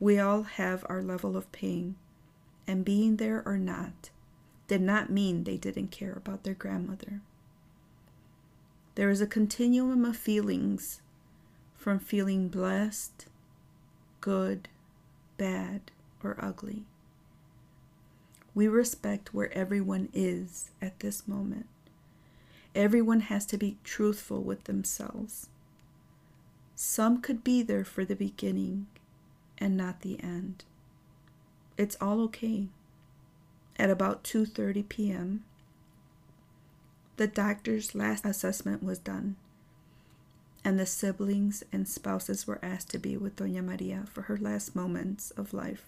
We 0.00 0.18
all 0.18 0.42
have 0.42 0.84
our 0.88 1.02
level 1.02 1.36
of 1.36 1.52
pain, 1.52 1.94
and 2.66 2.84
being 2.84 3.18
there 3.18 3.40
or 3.46 3.56
not 3.56 4.10
did 4.66 4.82
not 4.82 5.10
mean 5.10 5.44
they 5.44 5.56
didn't 5.56 5.92
care 5.92 6.14
about 6.14 6.42
their 6.42 6.54
grandmother. 6.54 7.20
There 8.96 9.08
is 9.08 9.20
a 9.20 9.26
continuum 9.28 10.04
of 10.04 10.16
feelings 10.16 11.00
from 11.76 12.00
feeling 12.00 12.48
blessed, 12.48 13.26
good, 14.20 14.68
bad, 15.36 15.92
or 16.24 16.36
ugly. 16.40 16.86
We 18.52 18.66
respect 18.66 19.32
where 19.32 19.56
everyone 19.56 20.08
is 20.12 20.72
at 20.82 20.98
this 20.98 21.28
moment. 21.28 21.66
Everyone 22.74 23.20
has 23.20 23.46
to 23.46 23.56
be 23.56 23.78
truthful 23.84 24.42
with 24.42 24.64
themselves. 24.64 25.48
Some 26.74 27.20
could 27.20 27.44
be 27.44 27.62
there 27.62 27.84
for 27.84 28.04
the 28.04 28.16
beginning 28.16 28.88
and 29.58 29.76
not 29.76 30.00
the 30.00 30.20
end. 30.22 30.64
It's 31.76 31.96
all 32.00 32.20
okay. 32.22 32.68
At 33.76 33.90
about 33.90 34.24
2:30 34.24 34.88
p.m., 34.88 35.44
the 37.16 37.26
doctor's 37.28 37.94
last 37.94 38.24
assessment 38.24 38.82
was 38.82 38.98
done, 38.98 39.36
and 40.64 40.78
the 40.78 40.86
siblings 40.86 41.62
and 41.72 41.86
spouses 41.86 42.46
were 42.46 42.64
asked 42.64 42.90
to 42.90 42.98
be 42.98 43.16
with 43.16 43.36
Doña 43.36 43.64
Maria 43.64 44.04
for 44.10 44.22
her 44.22 44.36
last 44.36 44.74
moments 44.74 45.30
of 45.32 45.54
life. 45.54 45.86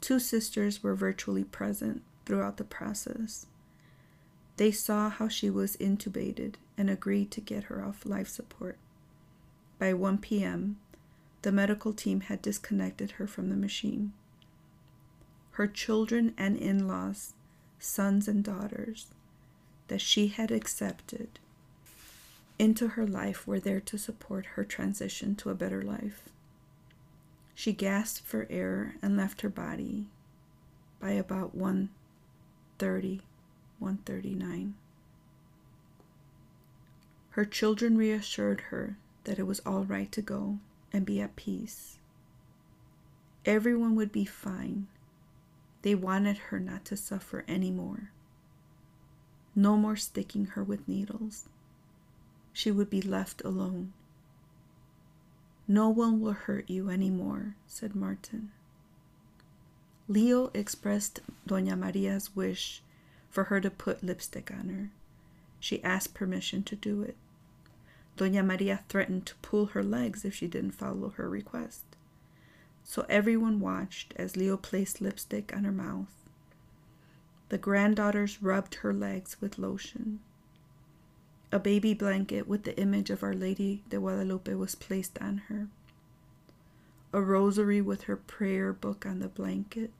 Two 0.00 0.18
sisters 0.18 0.82
were 0.82 0.94
virtually 0.94 1.44
present 1.44 2.02
throughout 2.24 2.56
the 2.56 2.64
process. 2.64 3.46
They 4.56 4.72
saw 4.72 5.10
how 5.10 5.28
she 5.28 5.50
was 5.50 5.76
intubated 5.76 6.54
and 6.78 6.88
agreed 6.88 7.30
to 7.32 7.40
get 7.40 7.64
her 7.64 7.84
off 7.84 8.06
life 8.06 8.28
support. 8.28 8.78
By 9.78 9.92
1 9.92 10.18
p.m., 10.18 10.78
the 11.42 11.52
medical 11.52 11.92
team 11.92 12.22
had 12.22 12.42
disconnected 12.42 13.12
her 13.12 13.26
from 13.26 13.50
the 13.50 13.56
machine. 13.56 14.12
Her 15.52 15.66
children 15.66 16.34
and 16.36 16.56
in 16.56 16.88
laws, 16.88 17.34
sons 17.78 18.28
and 18.28 18.42
daughters, 18.42 19.08
that 19.88 20.00
she 20.00 20.28
had 20.28 20.50
accepted 20.50 21.38
into 22.58 22.88
her 22.88 23.06
life 23.06 23.46
were 23.46 23.60
there 23.60 23.80
to 23.80 23.98
support 23.98 24.46
her 24.54 24.64
transition 24.64 25.34
to 25.36 25.50
a 25.50 25.54
better 25.54 25.82
life. 25.82 26.28
She 27.54 27.72
gasped 27.72 28.26
for 28.26 28.46
air 28.50 28.96
and 29.02 29.16
left 29.16 29.42
her 29.42 29.48
body 29.48 30.08
by 31.00 31.10
about 31.10 31.56
1:30, 31.56 33.20
1:39. 33.80 34.74
Her 37.30 37.44
children 37.44 37.98
reassured 37.98 38.60
her 38.72 38.96
that 39.24 39.38
it 39.38 39.46
was 39.46 39.60
all 39.60 39.84
right 39.84 40.10
to 40.12 40.22
go 40.22 40.58
and 40.92 41.04
be 41.04 41.20
at 41.20 41.36
peace. 41.36 41.98
Everyone 43.44 43.94
would 43.94 44.10
be 44.10 44.24
fine. 44.24 44.86
They 45.82 45.94
wanted 45.94 46.38
her 46.38 46.58
not 46.58 46.84
to 46.86 46.96
suffer 46.96 47.44
anymore. 47.46 48.10
No 49.54 49.76
more 49.76 49.96
sticking 49.96 50.46
her 50.46 50.64
with 50.64 50.88
needles. 50.88 51.48
She 52.52 52.70
would 52.70 52.90
be 52.90 53.02
left 53.02 53.42
alone. 53.44 53.92
No 55.68 55.88
one 55.88 56.20
will 56.20 56.32
hurt 56.32 56.70
you 56.70 56.88
anymore, 56.88 57.56
said 57.66 57.94
Martin. 57.94 58.50
Leo 60.08 60.50
expressed 60.54 61.20
Doña 61.46 61.78
Maria's 61.78 62.34
wish 62.34 62.82
for 63.36 63.44
her 63.44 63.60
to 63.60 63.68
put 63.68 64.02
lipstick 64.02 64.50
on 64.50 64.70
her. 64.70 64.88
She 65.60 65.84
asked 65.84 66.14
permission 66.14 66.62
to 66.62 66.74
do 66.74 67.02
it. 67.02 67.16
Doña 68.16 68.42
Maria 68.42 68.80
threatened 68.88 69.26
to 69.26 69.34
pull 69.42 69.66
her 69.66 69.82
legs 69.82 70.24
if 70.24 70.34
she 70.34 70.46
didn't 70.46 70.70
follow 70.70 71.10
her 71.10 71.28
request. 71.28 71.82
So 72.82 73.04
everyone 73.10 73.60
watched 73.60 74.14
as 74.16 74.38
Leo 74.38 74.56
placed 74.56 75.02
lipstick 75.02 75.54
on 75.54 75.64
her 75.64 75.70
mouth. 75.70 76.14
The 77.50 77.58
granddaughters 77.58 78.42
rubbed 78.42 78.76
her 78.76 78.94
legs 78.94 79.36
with 79.38 79.58
lotion. 79.58 80.20
A 81.52 81.58
baby 81.58 81.92
blanket 81.92 82.48
with 82.48 82.62
the 82.62 82.78
image 82.80 83.10
of 83.10 83.22
Our 83.22 83.34
Lady 83.34 83.82
de 83.90 83.98
Guadalupe 83.98 84.54
was 84.54 84.74
placed 84.74 85.18
on 85.20 85.42
her. 85.48 85.68
A 87.12 87.20
rosary 87.20 87.82
with 87.82 88.04
her 88.04 88.16
prayer 88.16 88.72
book 88.72 89.04
on 89.04 89.18
the 89.18 89.28
blanket. 89.28 89.90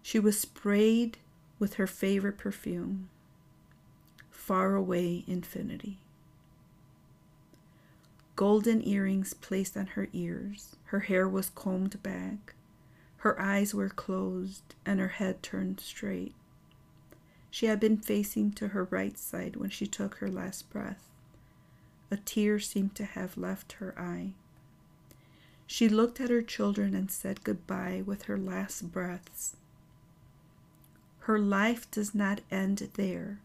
She 0.00 0.20
was 0.20 0.38
sprayed 0.38 1.18
with 1.60 1.74
her 1.74 1.86
favorite 1.86 2.38
perfume, 2.38 3.08
Far 4.32 4.74
Away 4.74 5.22
Infinity 5.28 5.98
golden 8.40 8.82
earrings 8.88 9.34
placed 9.34 9.76
on 9.76 9.84
her 9.88 10.08
ears. 10.14 10.74
Her 10.84 11.00
hair 11.00 11.28
was 11.28 11.50
combed 11.50 12.02
back. 12.02 12.54
Her 13.18 13.38
eyes 13.38 13.74
were 13.74 13.90
closed 13.90 14.62
and 14.86 14.98
her 14.98 15.08
head 15.08 15.42
turned 15.42 15.78
straight. 15.78 16.34
She 17.50 17.66
had 17.66 17.78
been 17.78 17.98
facing 17.98 18.52
to 18.52 18.68
her 18.68 18.84
right 18.84 19.18
side 19.18 19.56
when 19.56 19.68
she 19.68 19.86
took 19.86 20.14
her 20.14 20.30
last 20.30 20.70
breath. 20.70 21.10
A 22.10 22.16
tear 22.16 22.58
seemed 22.58 22.94
to 22.94 23.04
have 23.04 23.36
left 23.36 23.72
her 23.72 23.94
eye. 23.98 24.32
She 25.66 25.90
looked 25.90 26.18
at 26.18 26.30
her 26.30 26.40
children 26.40 26.94
and 26.94 27.10
said 27.10 27.44
goodbye 27.44 28.02
with 28.06 28.22
her 28.22 28.38
last 28.38 28.90
breaths. 28.90 29.56
Her 31.20 31.38
life 31.38 31.90
does 31.90 32.14
not 32.14 32.40
end 32.50 32.90
there. 32.94 33.40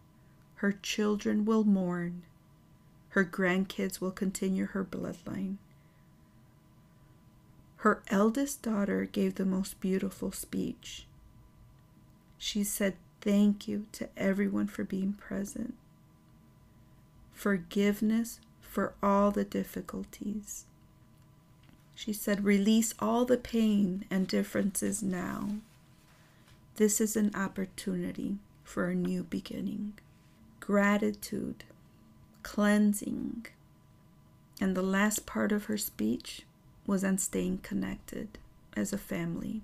Her 0.55 0.71
children 0.71 1.45
will 1.45 1.63
mourn 1.63 2.23
her 3.15 3.23
grandkids 3.23 4.01
will 4.01 4.11
continue 4.11 4.65
her 4.65 4.83
bloodline. 4.83 5.55
Her 7.77 8.03
eldest 8.09 8.61
daughter 8.61 9.05
gave 9.05 9.35
the 9.35 9.45
most 9.45 9.79
beautiful 9.79 10.33
speech. 10.33 11.05
She 12.37 12.65
said, 12.65 12.95
Thank 13.21 13.69
you 13.69 13.85
to 13.93 14.09
everyone 14.17 14.67
for 14.67 14.83
being 14.83 15.13
present. 15.13 15.75
Forgiveness 17.31 18.41
for 18.59 18.95
all 19.01 19.31
the 19.31 19.45
difficulties. 19.45 20.65
She 21.95 22.11
said, 22.11 22.43
Release 22.43 22.93
all 22.99 23.23
the 23.23 23.37
pain 23.37 24.03
and 24.11 24.27
differences 24.27 25.01
now. 25.01 25.51
This 26.77 26.99
is 26.99 27.15
an 27.15 27.31
opportunity 27.33 28.39
for 28.65 28.89
a 28.89 28.95
new 28.95 29.23
beginning. 29.23 29.93
Gratitude 30.59 31.63
cleansing. 32.43 33.45
And 34.59 34.75
the 34.75 34.81
last 34.81 35.25
part 35.25 35.53
of 35.53 35.65
her 35.65 35.77
speech 35.77 36.41
was 36.85 37.03
on 37.03 37.17
staying 37.17 37.59
connected 37.59 38.37
as 38.75 38.91
a 38.91 38.97
family. 38.97 39.61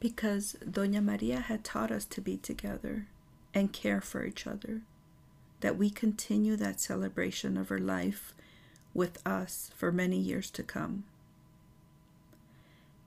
Because 0.00 0.56
Doña 0.64 1.04
Maria 1.04 1.40
had 1.40 1.62
taught 1.62 1.92
us 1.92 2.06
to 2.06 2.22
be 2.22 2.38
together 2.38 3.06
and 3.52 3.72
care 3.72 4.00
for 4.00 4.24
each 4.24 4.46
other, 4.46 4.80
that 5.60 5.76
we 5.76 5.90
continue 5.90 6.56
that 6.56 6.80
celebration 6.80 7.58
of 7.58 7.68
her 7.68 7.78
life 7.78 8.34
with 8.94 9.24
us 9.26 9.70
for 9.76 9.92
many 9.92 10.16
years 10.16 10.50
to 10.52 10.62
come. 10.62 11.04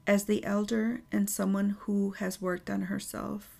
As 0.07 0.25
the 0.25 0.43
elder 0.45 1.01
and 1.11 1.29
someone 1.29 1.77
who 1.81 2.11
has 2.11 2.41
worked 2.41 2.69
on 2.69 2.83
herself, 2.83 3.57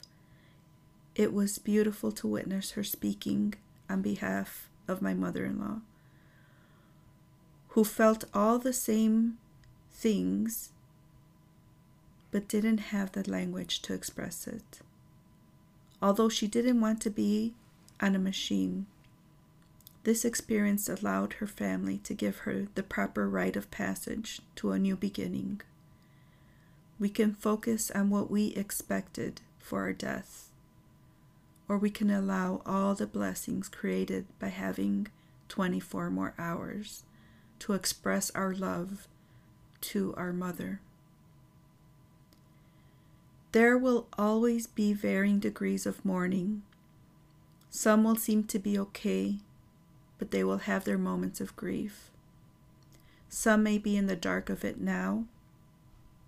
it 1.16 1.34
was 1.34 1.58
beautiful 1.58 2.12
to 2.12 2.28
witness 2.28 2.72
her 2.72 2.84
speaking 2.84 3.56
on 3.90 4.02
behalf 4.02 4.70
of 4.88 5.02
my 5.02 5.14
mother 5.14 5.46
in 5.46 5.60
law, 5.60 5.80
who 7.70 7.84
felt 7.84 8.26
all 8.34 8.60
the 8.60 8.74
same 8.74 9.38
things 9.92 10.70
but 12.32 12.48
didn't 12.48 12.80
have 12.80 13.14
the 13.14 13.30
language 13.30 13.82
to 13.82 13.94
express 13.94 14.46
it. 14.46 14.82
Although 16.02 16.30
she 16.30 16.48
didn't 16.48 16.82
want 16.82 17.02
to 17.02 17.10
be 17.10 17.54
on 18.02 18.14
a 18.14 18.20
machine, 18.20 18.86
this 20.04 20.24
experience 20.24 20.88
allowed 20.90 21.34
her 21.34 21.48
family 21.48 21.98
to 22.00 22.14
give 22.14 22.40
her 22.40 22.68
the 22.76 22.84
proper 22.84 23.28
rite 23.28 23.56
of 23.56 23.72
passage 23.72 24.42
to 24.58 24.74
a 24.74 24.80
new 24.80 24.96
beginning. 24.96 25.62
We 27.00 27.10
can 27.10 27.34
focus 27.34 27.92
on 27.92 28.10
what 28.10 28.32
we 28.32 28.48
expected 28.48 29.42
for 29.60 29.82
our 29.82 29.94
death 29.94 30.50
or 31.68 31.78
we 31.78 31.90
can 31.90 32.10
allow 32.10 32.62
all 32.66 32.94
the 32.94 33.08
blessings 33.08 33.70
created 33.70 34.26
by 34.40 34.50
having 34.50 35.08
24 35.50 36.10
more 36.10 36.34
hours 36.38 37.04
to 37.60 37.74
express 37.74 38.30
our 38.32 38.54
love 38.54 39.08
to 39.82 40.14
our 40.16 40.34
mother. 40.34 40.82
There 43.52 43.78
will 43.78 44.08
always 44.18 44.68
be 44.68 44.94
varying 44.94 45.40
degrees 45.40 45.86
of 45.86 46.04
mourning. 46.04 46.64
Some 47.70 48.04
will 48.04 48.18
seem 48.18 48.44
to 48.46 48.60
be 48.60 48.78
okay, 48.78 49.38
but 50.18 50.32
they 50.32 50.44
will 50.44 50.60
have 50.60 50.84
their 50.84 50.98
moments 50.98 51.40
of 51.40 51.56
grief. 51.56 52.12
Some 53.30 53.64
may 53.64 53.78
be 53.78 53.96
in 53.98 54.08
the 54.08 54.16
dark 54.16 54.50
of 54.50 54.64
it 54.64 54.80
now. 54.80 55.26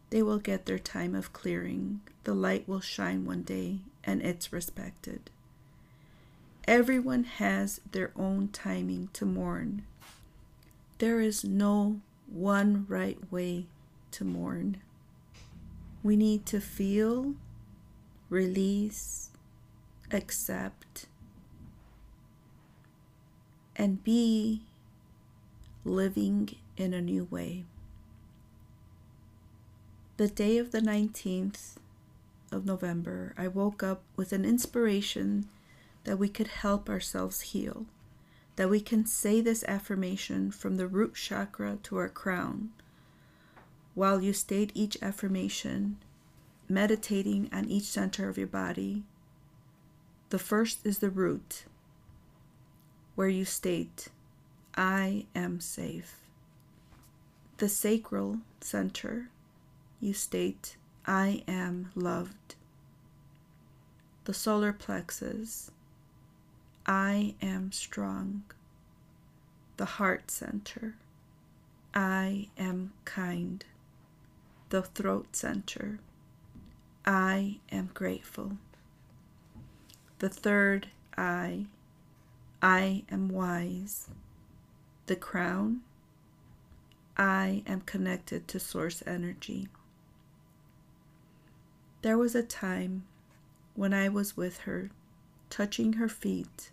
They 0.10 0.22
will 0.22 0.40
get 0.40 0.66
their 0.66 0.80
time 0.80 1.14
of 1.16 1.34
clearing. 1.34 2.02
The 2.24 2.34
light 2.34 2.68
will 2.68 2.80
shine 2.80 3.26
one 3.26 3.44
day 3.44 3.80
and 4.04 4.22
it's 4.22 4.54
respected. 4.54 5.30
Everyone 6.68 7.24
has 7.24 7.82
their 7.92 8.12
own 8.16 8.50
timing 8.50 9.10
to 9.14 9.26
mourn. 9.26 9.84
There 10.98 11.22
is 11.22 11.44
no 11.44 12.02
one 12.28 12.86
right 12.90 13.20
way 13.32 13.68
to 14.12 14.26
mourn. 14.26 14.78
We 16.04 16.16
need 16.16 16.46
to 16.48 16.60
feel, 16.60 17.36
release, 18.30 19.30
accept, 20.12 21.06
and 23.76 24.04
be 24.04 24.64
living 25.86 26.56
in 26.76 26.94
a 26.94 27.02
new 27.02 27.28
way. 27.30 27.66
The 30.18 30.28
day 30.28 30.58
of 30.58 30.72
the 30.72 30.82
19th 30.82 31.76
of 32.52 32.66
November, 32.66 33.36
I 33.38 33.48
woke 33.48 33.84
up 33.84 34.02
with 34.16 34.34
an 34.34 34.46
inspiration 34.46 35.48
that 36.06 36.18
we 36.18 36.28
could 36.28 36.48
help 36.48 36.90
ourselves 36.90 37.42
heal, 37.42 37.86
that 38.56 38.68
we 38.68 38.80
can 38.80 39.06
say 39.06 39.42
this 39.42 39.64
affirmation 39.66 40.50
from 40.50 40.78
the 40.78 40.88
root 40.88 41.14
chakra 41.14 41.78
to 41.84 41.98
our 41.98 42.10
crown. 42.10 42.72
While 43.94 44.24
you 44.24 44.34
state 44.34 44.72
each 44.74 44.98
affirmation, 45.04 45.98
meditating 46.68 47.48
on 47.54 47.66
each 47.66 47.86
center 47.86 48.28
of 48.28 48.40
your 48.40 48.48
body, 48.48 49.04
the 50.30 50.40
first 50.40 50.84
is 50.84 50.98
the 50.98 51.12
root, 51.12 51.66
where 53.14 53.30
you 53.30 53.46
state, 53.46 54.08
I 54.76 55.28
am 55.36 55.60
safe. 55.60 56.22
The 57.58 57.70
sacral 57.70 58.40
center, 58.62 59.30
you 60.00 60.14
state, 60.14 60.78
I 61.06 61.44
am 61.48 61.92
loved. 61.96 62.56
The 64.26 64.34
solar 64.34 64.74
plexus, 64.74 65.72
I 66.86 67.36
am 67.42 67.72
strong. 67.72 68.44
The 69.78 69.86
heart 69.86 70.30
center, 70.30 70.96
I 71.94 72.50
am 72.58 72.94
kind. 73.06 73.64
The 74.70 74.84
throat 74.84 75.36
center, 75.36 76.00
I 77.06 77.60
am 77.72 77.90
grateful. 77.94 78.58
The 80.20 80.30
third 80.30 80.90
eye, 81.18 81.68
I 82.62 83.04
am 83.10 83.30
wise. 83.30 84.10
The 85.06 85.16
crown, 85.16 85.82
I 87.16 87.64
am 87.66 87.82
connected 87.82 88.48
to 88.50 88.60
source 88.60 89.02
energy. 89.08 89.70
There 92.02 92.18
was 92.18 92.36
a 92.36 92.44
time 92.44 93.04
when 93.76 93.94
I 93.94 94.10
was 94.10 94.38
with 94.38 94.60
her, 94.60 94.92
touching 95.50 95.94
her 95.94 96.10
feet 96.10 96.72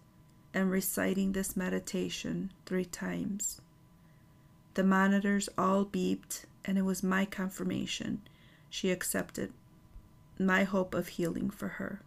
and 0.53 0.71
reciting 0.71 1.33
this 1.33 1.57
meditation 1.57 2.53
three 2.67 2.85
times. 2.85 3.61
The 4.75 4.85
monitors 4.85 5.49
all 5.57 5.85
beeped, 5.85 6.45
and 6.65 6.77
it 6.79 6.83
was 6.83 7.03
my 7.03 7.25
confirmation 7.25 8.23
she 8.69 8.91
accepted 8.91 9.53
my 10.39 10.65
hope 10.65 10.95
of 10.95 11.09
healing 11.09 11.49
for 11.49 11.69
her. 11.69 12.01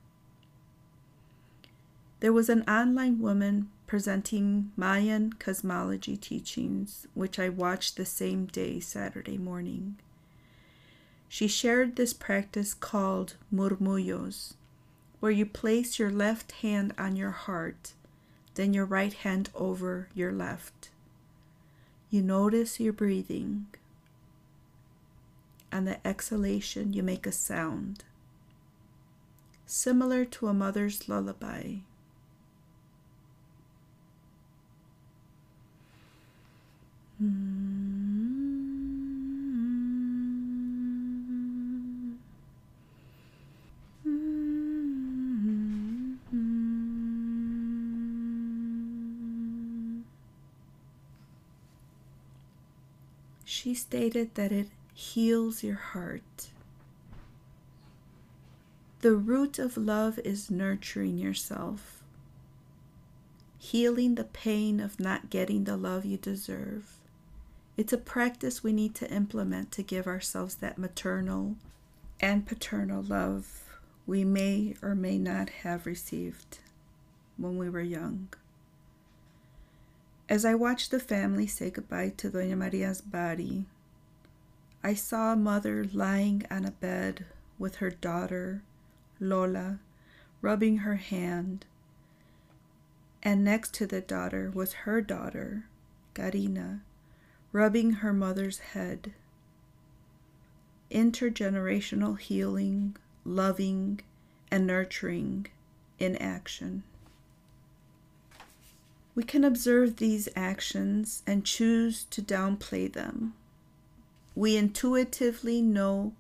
There 2.19 2.34
was 2.34 2.49
an 2.49 2.63
online 2.63 3.19
woman 3.19 3.69
presenting 3.86 4.71
Mayan 4.75 5.34
cosmology 5.34 6.17
teachings, 6.17 7.08
which 7.13 7.39
I 7.39 7.47
watched 7.47 7.95
the 7.95 8.06
same 8.06 8.47
day, 8.47 8.80
Saturday 8.80 9.38
morning. 9.38 9.97
She 11.29 11.47
shared 11.47 11.95
this 11.95 12.13
practice 12.13 12.73
called 12.73 13.35
murmullos, 13.53 14.53
where 15.19 15.31
you 15.31 15.45
place 15.45 15.99
your 15.99 16.11
left 16.11 16.51
hand 16.63 16.93
on 16.97 17.15
your 17.15 17.31
heart, 17.31 17.93
then 18.55 18.73
your 18.73 18.85
right 18.85 19.13
hand 19.13 19.49
over 19.53 20.09
your 20.13 20.31
left. 20.31 20.89
You 22.09 22.21
notice 22.21 22.79
your 22.79 22.93
breathing. 22.93 23.67
On 25.71 25.83
the 25.85 26.05
exhalation, 26.07 26.93
you 26.93 27.03
make 27.03 27.27
a 27.27 27.31
sound, 27.31 28.05
similar 29.65 30.23
to 30.23 30.47
a 30.47 30.53
mother's 30.53 31.09
lullaby. 31.09 31.79
Hmm. 37.17 38.07
She 53.67 53.73
stated 53.73 54.36
that 54.36 54.53
it 54.53 54.69
heals 54.93 55.62
your 55.62 55.75
heart. 55.75 56.51
The 59.01 59.13
root 59.13 59.60
of 59.60 59.75
love 59.75 60.19
is 60.19 60.49
nurturing 60.49 61.17
yourself 61.17 62.01
healing 63.58 64.15
the 64.15 64.23
pain 64.23 64.80
of 64.80 65.01
not 65.01 65.30
getting 65.30 65.65
the 65.65 65.75
love 65.75 66.06
you 66.06 66.15
deserve. 66.15 66.93
It's 67.75 67.91
a 67.91 67.97
practice 67.97 68.63
we 68.63 68.71
need 68.71 68.95
to 68.95 69.12
implement 69.12 69.73
to 69.73 69.84
give 69.84 70.08
ourselves 70.08 70.56
that 70.56 70.77
maternal 70.77 71.58
and 72.21 72.47
paternal 72.47 73.03
love 73.03 73.65
we 74.06 74.23
may 74.23 74.75
or 74.82 74.95
may 74.95 75.17
not 75.17 75.49
have 75.49 75.86
received 75.86 76.60
when 77.36 77.58
we 77.58 77.69
were 77.69 77.82
young. 77.82 78.30
As 80.29 80.43
I 80.43 80.55
watched 80.55 80.91
the 80.91 80.99
family 80.99 81.47
say 81.47 81.69
goodbye 81.69 82.13
to 82.17 82.29
Doña 82.29 82.57
Maria's 82.57 83.01
body, 83.01 83.65
I 84.83 84.93
saw 84.93 85.33
a 85.33 85.37
mother 85.37 85.85
lying 85.93 86.45
on 86.51 86.65
a 86.65 86.71
bed 86.71 87.25
with 87.57 87.75
her 87.75 87.91
daughter, 87.91 88.61
Lola, 89.19 89.79
rubbing 90.41 90.79
her 90.79 90.95
hand 90.95 91.65
and 93.27 93.43
next 93.43 93.73
to 93.73 93.85
the 93.85 93.99
daughter 93.99 94.51
was 94.53 94.73
her 94.73 95.01
daughter, 95.01 95.65
Karina, 96.13 96.81
rubbing 97.51 97.91
her 97.95 98.13
mother's 98.13 98.59
head. 98.59 99.13
Intergenerational 100.89 102.17
healing, 102.17 102.95
loving, 103.25 103.99
and 104.49 104.65
nurturing 104.65 105.47
in 105.99 106.15
action. 106.15 106.83
We 109.17 109.23
can 109.23 109.43
observe 109.43 109.95
these 109.95 110.30
actions 110.36 111.23
and 111.25 111.43
choose 111.43 112.03
to 112.12 112.21
downplay 112.21 112.93
them. 112.93 113.34
We 114.36 114.56
intuitively 114.56 115.60
know 115.60 116.13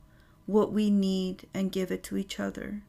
what 0.47 0.73
we 0.73 0.89
need 0.89 1.45
and 1.53 1.71
give 1.71 1.91
it 1.91 2.01
to 2.05 2.17
each 2.17 2.39
other. 2.39 2.81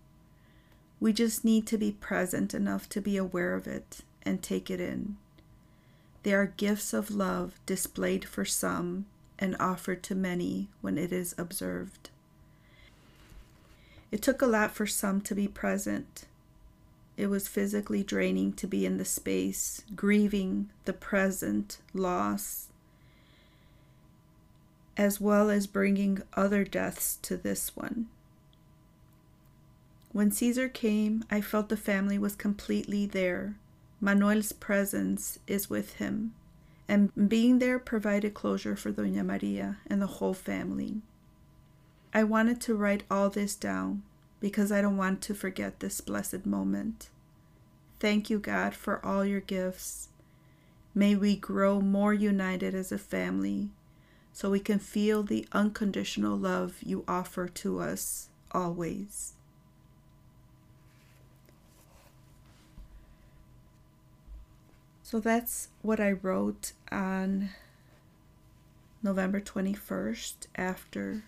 We 0.98 1.12
just 1.12 1.44
need 1.44 1.66
to 1.66 1.76
be 1.76 1.92
present 1.92 2.54
enough 2.54 2.88
to 2.88 3.02
be 3.02 3.18
aware 3.18 3.52
of 3.52 3.66
it 3.66 4.00
and 4.22 4.42
take 4.42 4.70
it 4.70 4.80
in. 4.80 5.18
They 6.22 6.32
are 6.32 6.54
gifts 6.56 6.94
of 6.94 7.10
love 7.10 7.60
displayed 7.66 8.24
for 8.24 8.46
some 8.46 9.04
and 9.38 9.56
offered 9.60 10.02
to 10.04 10.14
many 10.14 10.68
when 10.80 10.96
it 10.96 11.12
is 11.12 11.34
observed. 11.36 12.08
It 14.10 14.22
took 14.22 14.40
a 14.40 14.46
lot 14.46 14.74
for 14.74 14.86
some 14.86 15.20
to 15.20 15.34
be 15.34 15.48
present. 15.48 16.24
It 17.18 17.26
was 17.26 17.48
physically 17.48 18.04
draining 18.04 18.52
to 18.54 18.68
be 18.68 18.86
in 18.86 18.96
the 18.96 19.04
space, 19.04 19.82
grieving 19.96 20.70
the 20.84 20.92
present 20.92 21.78
loss, 21.92 22.68
as 24.96 25.20
well 25.20 25.50
as 25.50 25.66
bringing 25.66 26.22
other 26.34 26.62
deaths 26.62 27.18
to 27.22 27.36
this 27.36 27.74
one. 27.74 28.06
When 30.12 30.30
Caesar 30.30 30.68
came, 30.68 31.24
I 31.28 31.40
felt 31.40 31.68
the 31.68 31.76
family 31.76 32.18
was 32.20 32.36
completely 32.36 33.04
there 33.04 33.56
Manuel's 34.00 34.52
presence 34.52 35.40
is 35.48 35.68
with 35.68 35.94
him, 35.94 36.34
and 36.86 37.28
being 37.28 37.58
there 37.58 37.80
provided 37.80 38.32
closure 38.32 38.76
for 38.76 38.92
Doña 38.92 39.26
Maria 39.26 39.78
and 39.88 40.00
the 40.00 40.06
whole 40.06 40.34
family. 40.34 41.02
I 42.14 42.22
wanted 42.22 42.60
to 42.60 42.76
write 42.76 43.02
all 43.10 43.28
this 43.28 43.56
down 43.56 44.04
because 44.40 44.70
I 44.70 44.80
don't 44.80 44.96
want 44.96 45.20
to 45.22 45.34
forget 45.34 45.80
this 45.80 46.00
blessed 46.00 46.46
moment. 46.46 47.08
Thank 48.00 48.30
you, 48.30 48.38
God, 48.38 48.74
for 48.74 49.04
all 49.04 49.24
your 49.24 49.40
gifts. 49.40 50.08
May 50.94 51.16
we 51.16 51.36
grow 51.36 51.80
more 51.80 52.14
united 52.14 52.74
as 52.74 52.92
a 52.92 52.98
family 52.98 53.70
so 54.32 54.50
we 54.50 54.60
can 54.60 54.78
feel 54.78 55.22
the 55.22 55.46
unconditional 55.52 56.36
love 56.36 56.76
you 56.82 57.04
offer 57.08 57.48
to 57.48 57.80
us 57.80 58.28
always. 58.52 59.34
So 65.02 65.20
that's 65.20 65.68
what 65.80 66.00
I 66.00 66.12
wrote 66.12 66.72
on 66.92 67.50
November 69.02 69.40
21st 69.40 70.48
after 70.54 71.24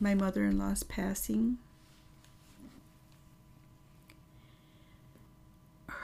my 0.00 0.14
mother 0.14 0.44
in 0.44 0.58
law's 0.58 0.82
passing. 0.82 1.58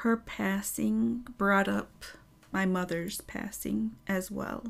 Her 0.01 0.17
passing 0.17 1.27
brought 1.37 1.69
up 1.69 2.05
my 2.51 2.65
mother's 2.65 3.21
passing 3.21 3.97
as 4.09 4.31
well. 4.31 4.65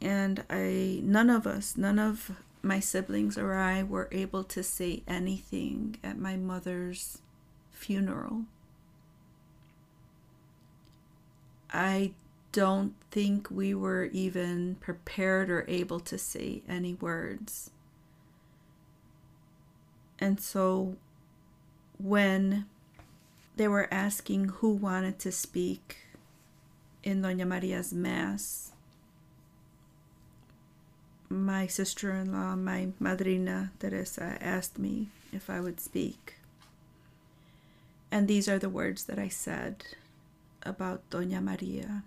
And 0.00 0.42
I, 0.50 0.98
none 1.04 1.30
of 1.30 1.46
us, 1.46 1.76
none 1.76 2.00
of 2.00 2.32
my 2.62 2.80
siblings 2.80 3.38
or 3.38 3.54
I 3.54 3.84
were 3.84 4.08
able 4.10 4.42
to 4.42 4.64
say 4.64 5.04
anything 5.06 5.98
at 6.02 6.18
my 6.18 6.36
mother's 6.36 7.18
funeral. 7.70 8.46
I 11.72 12.14
don't 12.50 12.94
think 13.12 13.52
we 13.52 13.72
were 13.72 14.06
even 14.06 14.74
prepared 14.80 15.48
or 15.48 15.64
able 15.68 16.00
to 16.00 16.18
say 16.18 16.62
any 16.68 16.94
words. 16.94 17.70
And 20.18 20.40
so 20.40 20.96
when 21.98 22.66
they 23.56 23.68
were 23.68 23.88
asking 23.90 24.48
who 24.48 24.70
wanted 24.70 25.18
to 25.20 25.32
speak 25.32 25.98
in 27.02 27.22
Doña 27.22 27.46
Maria's 27.46 27.92
Mass, 27.92 28.72
my 31.28 31.66
sister 31.66 32.12
in 32.12 32.32
law, 32.32 32.54
my 32.56 32.88
madrina 33.00 33.70
Teresa, 33.78 34.38
asked 34.40 34.78
me 34.78 35.08
if 35.32 35.50
I 35.50 35.60
would 35.60 35.80
speak. 35.80 36.36
And 38.10 38.28
these 38.28 38.48
are 38.48 38.58
the 38.58 38.68
words 38.68 39.04
that 39.04 39.18
I 39.18 39.28
said 39.28 39.84
about 40.62 41.08
Doña 41.10 41.42
Maria 41.42 42.04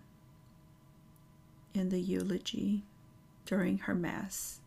in 1.74 1.90
the 1.90 2.00
eulogy 2.00 2.84
during 3.46 3.80
her 3.80 3.96
Mass. 3.96 4.60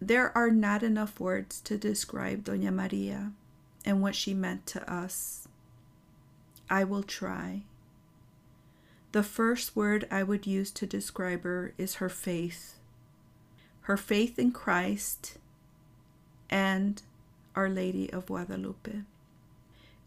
There 0.00 0.36
are 0.36 0.50
not 0.50 0.82
enough 0.82 1.20
words 1.20 1.60
to 1.62 1.76
describe 1.76 2.44
Doña 2.44 2.72
Maria 2.72 3.32
and 3.84 4.00
what 4.00 4.14
she 4.14 4.32
meant 4.32 4.66
to 4.66 4.92
us. 4.92 5.46
I 6.70 6.84
will 6.84 7.02
try. 7.02 7.62
The 9.12 9.22
first 9.22 9.76
word 9.76 10.06
I 10.10 10.22
would 10.22 10.46
use 10.46 10.70
to 10.72 10.86
describe 10.86 11.42
her 11.42 11.74
is 11.76 11.96
her 11.96 12.08
faith. 12.08 12.76
Her 13.82 13.96
faith 13.96 14.38
in 14.38 14.52
Christ 14.52 15.36
and 16.48 17.02
Our 17.54 17.68
Lady 17.68 18.10
of 18.12 18.26
Guadalupe. 18.26 19.02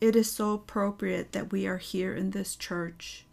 It 0.01 0.15
is 0.15 0.31
so 0.31 0.53
appropriate 0.53 1.33
that 1.33 1.51
we 1.51 1.67
are 1.67 1.77
here 1.77 2.15
in 2.15 2.31
this 2.31 2.55
church. 2.55 3.25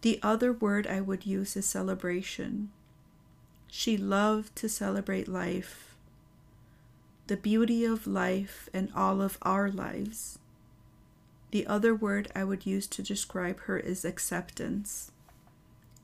The 0.00 0.18
other 0.22 0.52
word 0.52 0.86
I 0.86 1.00
would 1.00 1.26
use 1.26 1.56
is 1.56 1.66
celebration. 1.66 2.70
She 3.70 3.96
loved 3.96 4.56
to 4.56 4.68
celebrate 4.68 5.28
life, 5.28 5.94
the 7.28 7.36
beauty 7.36 7.84
of 7.84 8.06
life, 8.06 8.68
and 8.74 8.92
all 8.96 9.22
of 9.22 9.38
our 9.42 9.70
lives. 9.70 10.40
The 11.52 11.66
other 11.66 11.94
word 11.94 12.30
I 12.34 12.42
would 12.42 12.66
use 12.66 12.88
to 12.88 13.02
describe 13.02 13.60
her 13.60 13.78
is 13.78 14.04
acceptance. 14.04 15.12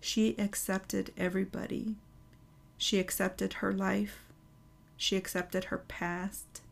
She 0.01 0.37
accepted 0.39 1.13
everybody. 1.17 1.97
She 2.79 3.01
accepted 3.01 3.55
her 3.55 3.73
life. 3.73 4.21
She 4.97 5.17
accepted 5.17 5.65
her 5.65 5.79
past. 5.79 6.63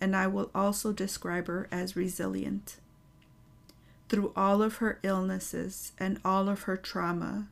And 0.00 0.16
I 0.16 0.26
will 0.26 0.50
also 0.54 0.92
describe 0.92 1.46
her 1.46 1.68
as 1.70 1.94
resilient. 1.94 2.76
Through 4.08 4.32
all 4.34 4.62
of 4.62 4.76
her 4.76 4.98
illnesses 5.02 5.92
and 5.98 6.18
all 6.24 6.48
of 6.48 6.62
her 6.62 6.78
trauma, 6.78 7.48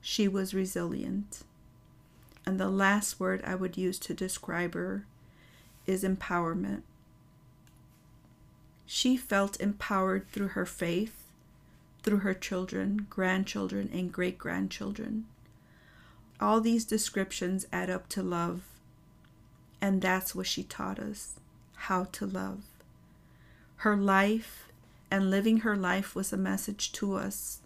she 0.00 0.28
was 0.28 0.54
resilient. 0.54 1.42
And 2.48 2.58
the 2.58 2.70
last 2.70 3.20
word 3.20 3.42
I 3.44 3.54
would 3.54 3.76
use 3.76 3.98
to 3.98 4.14
describe 4.14 4.72
her 4.72 5.04
is 5.84 6.02
empowerment. 6.02 6.80
She 8.86 9.18
felt 9.18 9.60
empowered 9.60 10.26
through 10.30 10.48
her 10.48 10.64
faith, 10.64 11.26
through 12.02 12.20
her 12.20 12.32
children, 12.32 13.06
grandchildren, 13.10 13.90
and 13.92 14.10
great 14.10 14.38
grandchildren. 14.38 15.26
All 16.40 16.62
these 16.62 16.86
descriptions 16.86 17.66
add 17.70 17.90
up 17.90 18.08
to 18.08 18.22
love. 18.22 18.62
And 19.82 20.00
that's 20.00 20.34
what 20.34 20.46
she 20.46 20.62
taught 20.62 20.98
us 20.98 21.34
how 21.74 22.04
to 22.12 22.24
love. 22.24 22.62
Her 23.84 23.94
life 23.94 24.68
and 25.10 25.30
living 25.30 25.58
her 25.58 25.76
life 25.76 26.14
was 26.14 26.32
a 26.32 26.38
message 26.38 26.92
to 26.92 27.14
us 27.14 27.58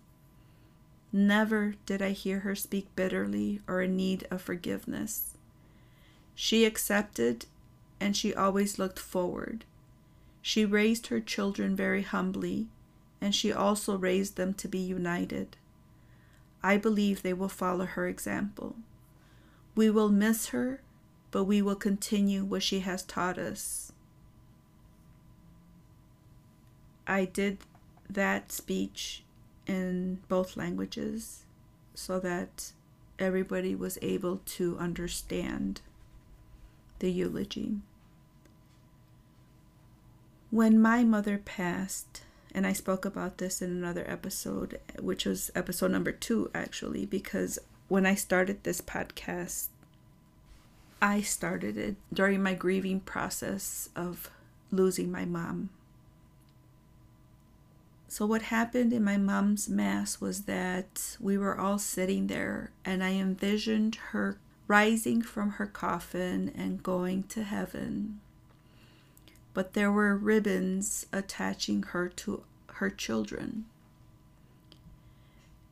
Never 1.13 1.75
did 1.85 2.01
I 2.01 2.13
hear 2.13 2.41
her 2.41 2.55
speak 2.55 2.89
bitterly 2.97 3.61
or 3.69 3.83
in 3.83 3.97
need 3.97 4.27
of 4.31 4.41
forgiveness. 4.41 5.37
She 6.35 6.65
accepted 6.65 7.45
and 8.01 8.17
she 8.17 8.35
always 8.35 8.79
looked 8.79 8.99
forward. 8.99 9.65
She 10.41 10.65
raised 10.65 11.09
her 11.09 11.21
children 11.21 11.77
very 11.77 12.03
humbly, 12.03 12.67
and 13.21 13.33
she 13.33 13.53
also 13.53 13.97
raised 13.97 14.37
them 14.37 14.55
to 14.55 14.67
be 14.67 14.79
united. 14.79 15.57
I 16.63 16.79
believe 16.79 17.23
they 17.23 17.33
will 17.33 17.49
follow 17.49 17.85
her 17.85 18.09
example. 18.09 18.77
We 19.77 19.89
will 19.89 20.09
miss 20.09 20.49
her, 20.49 20.81
but 21.31 21.45
we 21.45 21.63
will 21.63 21.77
continue 21.77 22.45
what 22.45 22.63
she 22.65 22.81
has 22.81 23.05
taught 23.05 23.39
us. 23.39 23.93
I 27.07 27.25
did 27.27 27.59
that 28.09 28.51
speech 28.51 29.23
in 29.67 30.21
both 30.29 30.57
languages 30.57 31.45
so 31.95 32.19
that 32.21 32.73
everybody 33.19 33.75
was 33.75 33.99
able 34.03 34.41
to 34.45 34.77
understand 34.79 35.81
the 36.99 37.11
eulogy. 37.11 37.77
When 40.51 40.81
my 40.81 41.05
mother 41.05 41.39
passed, 41.39 42.23
and 42.55 42.67
I 42.67 42.73
spoke 42.73 43.05
about 43.05 43.39
this 43.39 43.63
in 43.63 43.71
another 43.71 44.05
episode, 44.09 44.79
which 45.01 45.25
was 45.25 45.51
episode 45.55 45.91
number 45.91 46.13
two, 46.13 46.51
actually, 46.55 47.07
because 47.07 47.59
when 47.89 48.05
I 48.05 48.15
started 48.15 48.63
this 48.63 48.81
podcast, 48.81 49.69
I 51.01 51.21
started 51.23 51.77
it 51.77 51.97
during 52.13 52.43
my 52.43 52.55
grieving 52.55 53.01
process 53.01 53.89
of 53.97 54.31
losing 54.71 55.11
my 55.11 55.25
mom. 55.25 55.71
So, 58.13 58.27
what 58.27 58.43
happened 58.43 58.93
in 58.93 59.03
my 59.03 59.17
mom's 59.17 59.71
mass 59.71 60.21
was 60.21 60.43
that 60.43 61.17
we 61.19 61.39
were 61.39 61.59
all 61.59 61.79
sitting 61.79 62.27
there, 62.27 62.71
and 62.85 63.03
I 63.03 63.13
envisioned 63.13 63.95
her 64.11 64.37
rising 64.69 65.23
from 65.23 65.53
her 65.53 65.65
coffin 65.65 66.53
and 66.55 66.83
going 66.83 67.23
to 67.29 67.43
heaven. 67.43 68.21
But 69.55 69.73
there 69.73 69.91
were 69.91 70.15
ribbons 70.15 71.07
attaching 71.11 71.85
her 71.85 72.11
to 72.11 72.43
her 72.75 72.91
children. 72.91 73.65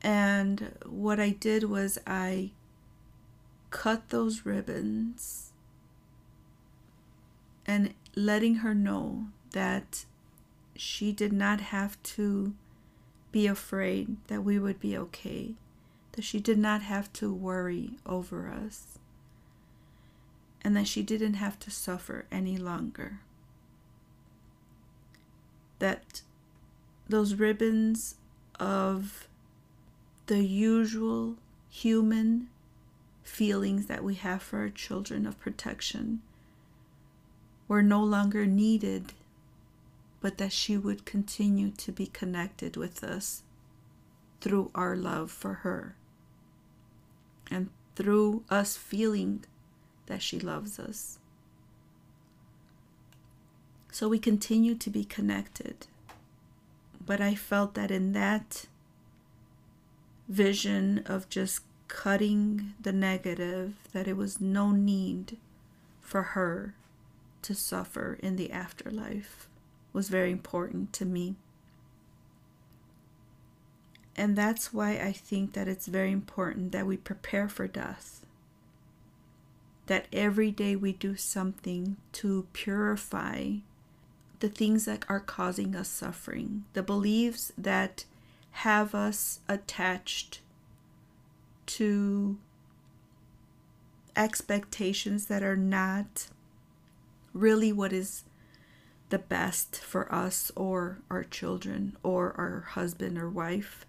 And 0.00 0.78
what 0.86 1.20
I 1.20 1.32
did 1.32 1.64
was 1.64 1.98
I 2.06 2.52
cut 3.68 4.08
those 4.08 4.46
ribbons 4.46 5.52
and 7.66 7.92
letting 8.16 8.54
her 8.64 8.74
know 8.74 9.26
that 9.50 10.06
she 10.80 11.12
did 11.12 11.30
not 11.30 11.60
have 11.60 12.02
to 12.02 12.54
be 13.32 13.46
afraid 13.46 14.16
that 14.28 14.42
we 14.42 14.58
would 14.58 14.80
be 14.80 14.96
okay, 14.96 15.52
that 16.12 16.24
she 16.24 16.40
did 16.40 16.56
not 16.56 16.80
have 16.80 17.12
to 17.12 17.30
worry 17.30 17.98
over 18.06 18.48
us, 18.48 18.98
and 20.62 20.74
that 20.74 20.88
she 20.88 21.02
didn't 21.02 21.34
have 21.34 21.58
to 21.58 21.70
suffer 21.70 22.24
any 22.32 22.56
longer. 22.56 23.20
That 25.80 26.22
those 27.06 27.34
ribbons 27.34 28.14
of 28.58 29.28
the 30.28 30.42
usual 30.42 31.36
human 31.68 32.48
feelings 33.22 33.84
that 33.84 34.02
we 34.02 34.14
have 34.14 34.42
for 34.42 34.60
our 34.60 34.70
children 34.70 35.26
of 35.26 35.38
protection 35.38 36.22
were 37.68 37.82
no 37.82 38.02
longer 38.02 38.46
needed 38.46 39.12
but 40.20 40.38
that 40.38 40.52
she 40.52 40.76
would 40.76 41.04
continue 41.04 41.70
to 41.70 41.92
be 41.92 42.06
connected 42.06 42.76
with 42.76 43.02
us 43.02 43.42
through 44.40 44.70
our 44.74 44.96
love 44.96 45.30
for 45.30 45.54
her 45.54 45.96
and 47.50 47.68
through 47.96 48.44
us 48.48 48.76
feeling 48.76 49.44
that 50.06 50.22
she 50.22 50.38
loves 50.38 50.78
us. 50.78 51.18
So 53.92 54.08
we 54.08 54.18
continue 54.18 54.74
to 54.76 54.90
be 54.90 55.04
connected. 55.04 55.86
But 57.04 57.20
I 57.20 57.34
felt 57.34 57.74
that 57.74 57.90
in 57.90 58.12
that 58.12 58.66
vision 60.28 61.02
of 61.06 61.28
just 61.28 61.62
cutting 61.88 62.74
the 62.80 62.92
negative, 62.92 63.74
that 63.92 64.06
it 64.06 64.16
was 64.16 64.40
no 64.40 64.70
need 64.70 65.38
for 66.00 66.22
her 66.22 66.74
to 67.42 67.54
suffer 67.54 68.18
in 68.22 68.36
the 68.36 68.52
afterlife 68.52 69.49
was 69.92 70.08
very 70.08 70.30
important 70.30 70.92
to 70.94 71.04
me. 71.04 71.36
And 74.16 74.36
that's 74.36 74.72
why 74.72 74.98
I 74.98 75.12
think 75.12 75.54
that 75.54 75.68
it's 75.68 75.86
very 75.86 76.12
important 76.12 76.72
that 76.72 76.86
we 76.86 76.96
prepare 76.96 77.48
for 77.48 77.66
death. 77.66 78.24
That 79.86 80.06
every 80.12 80.50
day 80.50 80.76
we 80.76 80.92
do 80.92 81.16
something 81.16 81.96
to 82.12 82.46
purify 82.52 83.54
the 84.40 84.48
things 84.48 84.84
that 84.86 85.04
are 85.08 85.20
causing 85.20 85.74
us 85.76 85.88
suffering, 85.88 86.64
the 86.72 86.82
beliefs 86.82 87.52
that 87.56 88.04
have 88.52 88.94
us 88.94 89.40
attached 89.48 90.40
to 91.66 92.36
expectations 94.16 95.26
that 95.26 95.42
are 95.42 95.56
not 95.56 96.26
really 97.32 97.72
what 97.72 97.92
is 97.92 98.24
the 99.10 99.18
best 99.18 99.76
for 99.76 100.12
us 100.12 100.50
or 100.56 100.98
our 101.10 101.24
children 101.24 101.96
or 102.02 102.32
our 102.38 102.60
husband 102.70 103.18
or 103.18 103.28
wife. 103.28 103.84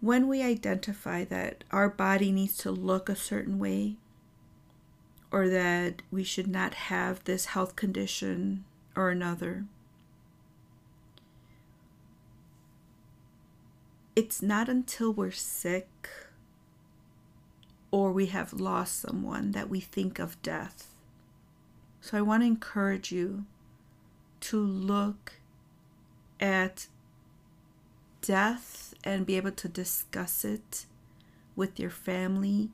When 0.00 0.28
we 0.28 0.42
identify 0.42 1.24
that 1.26 1.64
our 1.70 1.88
body 1.88 2.32
needs 2.32 2.56
to 2.58 2.70
look 2.70 3.08
a 3.08 3.16
certain 3.16 3.58
way, 3.58 3.96
or 5.30 5.48
that 5.48 6.02
we 6.10 6.24
should 6.24 6.48
not 6.48 6.74
have 6.74 7.24
this 7.24 7.46
health 7.46 7.76
condition 7.76 8.64
or 8.94 9.10
another, 9.10 9.64
it's 14.14 14.42
not 14.42 14.68
until 14.68 15.12
we're 15.12 15.30
sick 15.30 16.08
or 17.92 18.10
we 18.10 18.26
have 18.26 18.52
lost 18.52 18.98
someone 18.98 19.52
that 19.52 19.68
we 19.68 19.78
think 19.78 20.18
of 20.18 20.40
death. 20.42 20.88
So 22.00 22.18
I 22.18 22.22
want 22.22 22.42
to 22.42 22.46
encourage 22.48 23.12
you 23.12 23.44
to 24.40 24.58
look 24.58 25.34
at 26.40 26.88
death 28.22 28.94
and 29.04 29.26
be 29.26 29.36
able 29.36 29.52
to 29.52 29.68
discuss 29.68 30.44
it 30.44 30.86
with 31.54 31.78
your 31.78 31.90
family 31.90 32.70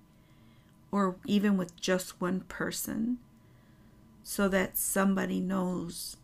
or 0.91 1.17
even 1.27 1.59
with 1.59 1.79
just 1.79 2.21
one 2.21 2.41
person 2.43 3.19
so 4.23 4.49
that 4.49 4.79
somebody 4.79 5.41
knows 5.41 6.17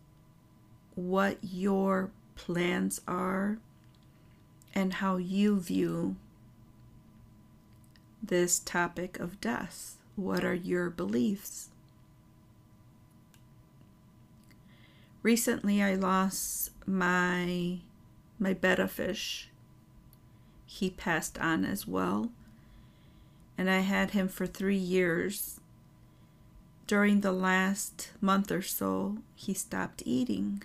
what 0.94 1.38
your 1.42 2.10
plans 2.36 3.00
are 3.08 3.58
and 4.74 4.94
how 4.94 5.16
you 5.16 5.58
view 5.58 6.16
this 8.26 8.58
topic 8.58 9.18
of 9.18 9.40
death. 9.40 9.96
What 10.16 10.44
are 10.44 10.54
your 10.54 10.90
beliefs? 10.90 11.70
Recently, 15.22 15.82
I 15.82 15.94
lost 15.94 16.70
my 16.86 17.78
my 18.38 18.52
betta 18.52 18.88
fish. 18.88 19.48
He 20.66 20.90
passed 20.90 21.38
on 21.38 21.64
as 21.64 21.86
well, 21.86 22.30
and 23.56 23.70
I 23.70 23.80
had 23.80 24.10
him 24.10 24.28
for 24.28 24.46
three 24.46 24.76
years. 24.76 25.60
During 26.86 27.22
the 27.22 27.32
last 27.32 28.10
month 28.20 28.52
or 28.52 28.60
so, 28.60 29.18
he 29.34 29.54
stopped 29.54 30.02
eating, 30.04 30.62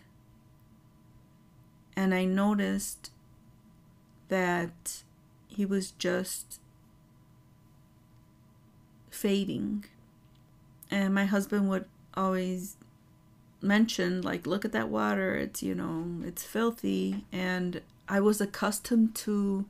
and 1.95 2.13
I 2.13 2.25
noticed 2.25 3.11
that 4.27 5.03
he 5.47 5.65
was 5.65 5.91
just 5.91 6.59
fading. 9.19 9.85
And 10.89 11.13
my 11.13 11.25
husband 11.25 11.69
would 11.69 11.85
always 12.15 12.77
mention, 13.61 14.21
like, 14.21 14.47
look 14.47 14.63
at 14.65 14.71
that 14.71 14.89
water, 14.89 15.35
it's, 15.35 15.61
you 15.61 15.75
know, 15.75 16.25
it's 16.25 16.43
filthy. 16.43 17.25
And 17.31 17.81
I 18.07 18.19
was 18.21 18.39
accustomed 18.39 19.15
to 19.15 19.65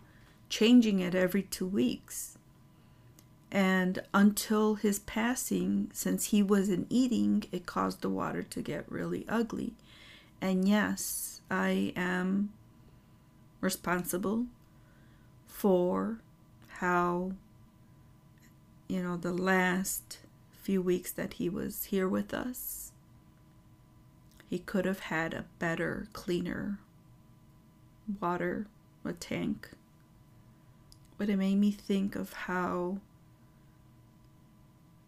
changing 0.48 1.00
it 1.00 1.16
every 1.16 1.44
two 1.44 1.68
weeks. 1.68 2.38
And 3.52 4.04
until 4.14 4.76
his 4.76 5.00
passing, 5.00 5.90
since 5.94 6.26
he 6.26 6.44
wasn't 6.44 6.86
eating, 6.90 7.46
it 7.52 7.66
caused 7.66 8.02
the 8.02 8.10
water 8.10 8.44
to 8.44 8.62
get 8.62 8.92
really 8.92 9.26
ugly. 9.28 9.74
And 10.40 10.68
yes, 10.68 11.42
I 11.50 11.92
am 11.96 12.52
responsible 13.60 14.46
for 15.48 16.20
how 16.78 17.32
you 18.90 19.04
know, 19.04 19.16
the 19.16 19.32
last 19.32 20.18
few 20.52 20.82
weeks 20.82 21.12
that 21.12 21.34
he 21.34 21.48
was 21.48 21.86
here 21.86 22.10
with 22.10 22.34
us, 22.34 22.92
he 24.50 24.58
could 24.58 24.86
have 24.86 25.02
had 25.02 25.34
a 25.34 25.46
better, 25.60 26.08
cleaner 26.12 26.80
water, 28.20 28.66
a 29.06 29.14
tank. 29.14 29.70
But 31.20 31.30
it 31.30 31.38
made 31.38 31.58
me 31.58 31.72
think 31.72 32.16
of 32.16 32.34
how 32.34 32.98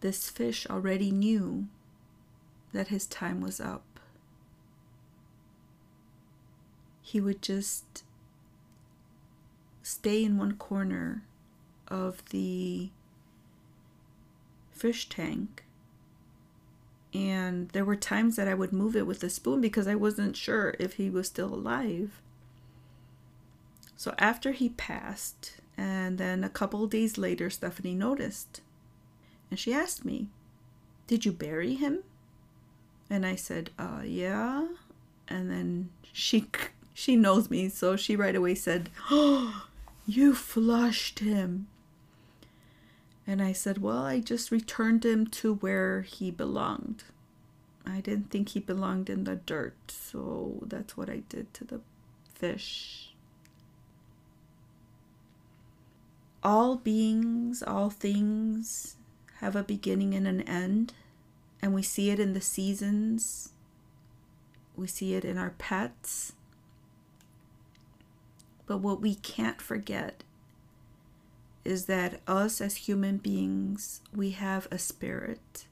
this 0.00 0.30
fish 0.30 0.64
already 0.70 1.10
knew 1.10 1.66
that 2.72 2.88
his 2.88 3.06
time 3.06 3.40
was 3.40 3.60
up. 3.60 4.00
He 7.00 7.20
would 7.20 7.42
just 7.42 8.04
stay 9.82 10.24
in 10.24 10.38
one 10.38 10.52
corner 10.52 11.24
of 11.88 12.24
the 12.30 12.90
fish 14.82 15.08
tank. 15.08 15.62
And 17.14 17.68
there 17.68 17.84
were 17.84 17.94
times 17.94 18.34
that 18.34 18.48
I 18.48 18.54
would 18.54 18.72
move 18.72 18.96
it 18.96 19.06
with 19.06 19.22
a 19.22 19.30
spoon 19.30 19.60
because 19.60 19.86
I 19.86 19.94
wasn't 19.94 20.36
sure 20.36 20.74
if 20.80 20.94
he 20.94 21.08
was 21.08 21.28
still 21.28 21.54
alive. 21.54 22.20
So 23.96 24.12
after 24.18 24.50
he 24.50 24.70
passed, 24.70 25.58
and 25.78 26.18
then 26.18 26.42
a 26.42 26.48
couple 26.48 26.84
days 26.88 27.16
later, 27.16 27.48
Stephanie 27.48 27.94
noticed. 27.94 28.60
And 29.50 29.58
she 29.60 29.72
asked 29.72 30.04
me, 30.04 30.26
Did 31.06 31.24
you 31.24 31.30
bury 31.30 31.76
him? 31.76 32.02
And 33.08 33.24
I 33.24 33.36
said, 33.36 33.70
Uh, 33.78 34.00
yeah. 34.04 34.66
And 35.28 35.48
then 35.48 35.90
she 36.12 36.46
she 36.92 37.14
knows 37.14 37.48
me, 37.48 37.68
so 37.68 37.94
she 37.94 38.16
right 38.16 38.34
away 38.34 38.56
said, 38.56 38.90
Oh, 39.12 39.68
you 40.06 40.34
flushed 40.34 41.20
him. 41.20 41.68
And 43.26 43.40
I 43.40 43.52
said, 43.52 43.78
Well, 43.78 44.04
I 44.04 44.20
just 44.20 44.50
returned 44.50 45.04
him 45.04 45.26
to 45.28 45.54
where 45.54 46.02
he 46.02 46.30
belonged. 46.30 47.04
I 47.86 48.00
didn't 48.00 48.30
think 48.30 48.50
he 48.50 48.60
belonged 48.60 49.10
in 49.10 49.24
the 49.24 49.36
dirt, 49.36 49.76
so 49.88 50.60
that's 50.62 50.96
what 50.96 51.10
I 51.10 51.22
did 51.28 51.52
to 51.54 51.64
the 51.64 51.80
fish. 52.34 53.14
All 56.42 56.76
beings, 56.76 57.62
all 57.62 57.90
things 57.90 58.96
have 59.40 59.56
a 59.56 59.62
beginning 59.62 60.14
and 60.14 60.26
an 60.26 60.40
end, 60.42 60.92
and 61.60 61.74
we 61.74 61.82
see 61.82 62.10
it 62.10 62.18
in 62.18 62.32
the 62.32 62.40
seasons, 62.40 63.50
we 64.76 64.86
see 64.86 65.14
it 65.14 65.24
in 65.24 65.38
our 65.38 65.54
pets. 65.58 66.32
But 68.66 68.78
what 68.78 69.00
we 69.00 69.16
can't 69.16 69.60
forget 69.60 70.22
is 71.64 71.86
that 71.86 72.20
us 72.26 72.60
as 72.60 72.76
human 72.76 73.18
beings, 73.18 74.00
we 74.14 74.30
have 74.30 74.66
a 74.70 74.78
spirit. 74.78 75.66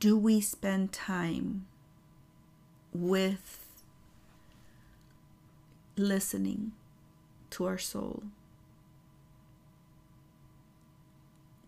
Do 0.00 0.16
we 0.16 0.40
spend 0.40 0.92
time 0.92 1.66
with 2.92 3.66
listening 5.96 6.72
to 7.50 7.66
our 7.66 7.78
soul? 7.78 8.22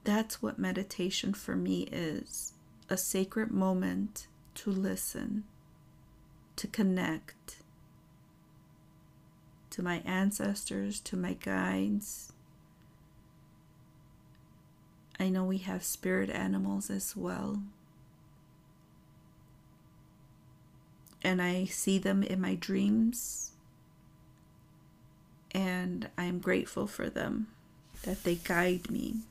That's 0.04 0.42
what 0.42 0.58
meditation 0.58 1.32
for 1.32 1.56
me 1.56 1.82
is 1.92 2.52
a 2.90 2.96
sacred 2.96 3.50
moment 3.50 4.26
to 4.56 4.70
listen, 4.70 5.44
to 6.56 6.66
connect 6.66 7.56
to 9.74 9.82
my 9.82 10.00
ancestors, 10.04 11.00
to 11.00 11.16
my 11.16 11.32
guides. 11.32 12.32
I 15.18 15.28
know 15.28 15.42
we 15.42 15.58
have 15.58 15.82
spirit 15.82 16.30
animals 16.30 16.90
as 16.90 17.16
well. 17.16 17.60
And 21.24 21.42
I 21.42 21.64
see 21.64 21.98
them 21.98 22.22
in 22.22 22.40
my 22.40 22.54
dreams. 22.54 23.50
And 25.50 26.08
I'm 26.16 26.38
grateful 26.38 26.86
for 26.86 27.10
them 27.10 27.48
that 28.04 28.22
they 28.22 28.36
guide 28.36 28.92
me. 28.92 29.22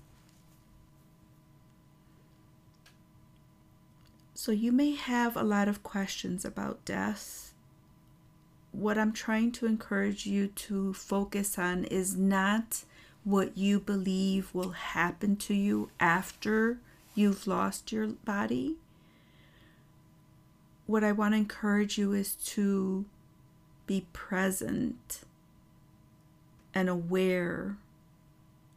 So, 4.34 4.52
you 4.52 4.74
may 4.74 4.91
have 4.91 5.38
a 5.38 5.44
lot 5.44 5.70
of 5.70 5.84
questions 5.84 6.44
about 6.44 6.84
death 6.84 7.53
what 8.74 8.98
I'm 8.98 9.14
trying 9.14 9.52
to 9.54 9.68
encourage 9.68 10.26
you 10.26 10.48
to 10.48 10.94
focus 10.94 11.58
on 11.58 11.86
is 11.86 12.18
not 12.18 12.84
what 13.24 13.58
you 13.58 13.80
believe 13.80 14.54
will 14.54 14.72
happen 14.72 15.36
to 15.38 15.54
you 15.54 15.90
after 16.00 16.80
you've 17.16 17.48
lost 17.48 17.92
your 17.92 18.08
body. 18.08 18.76
What 20.88 21.04
I 21.04 21.12
want 21.12 21.34
to 21.34 21.38
encourage 21.38 21.98
you 21.98 22.14
is 22.14 22.34
to 22.34 23.06
be 23.86 24.08
present 24.12 25.22
and 26.74 26.90
aware 26.90 27.78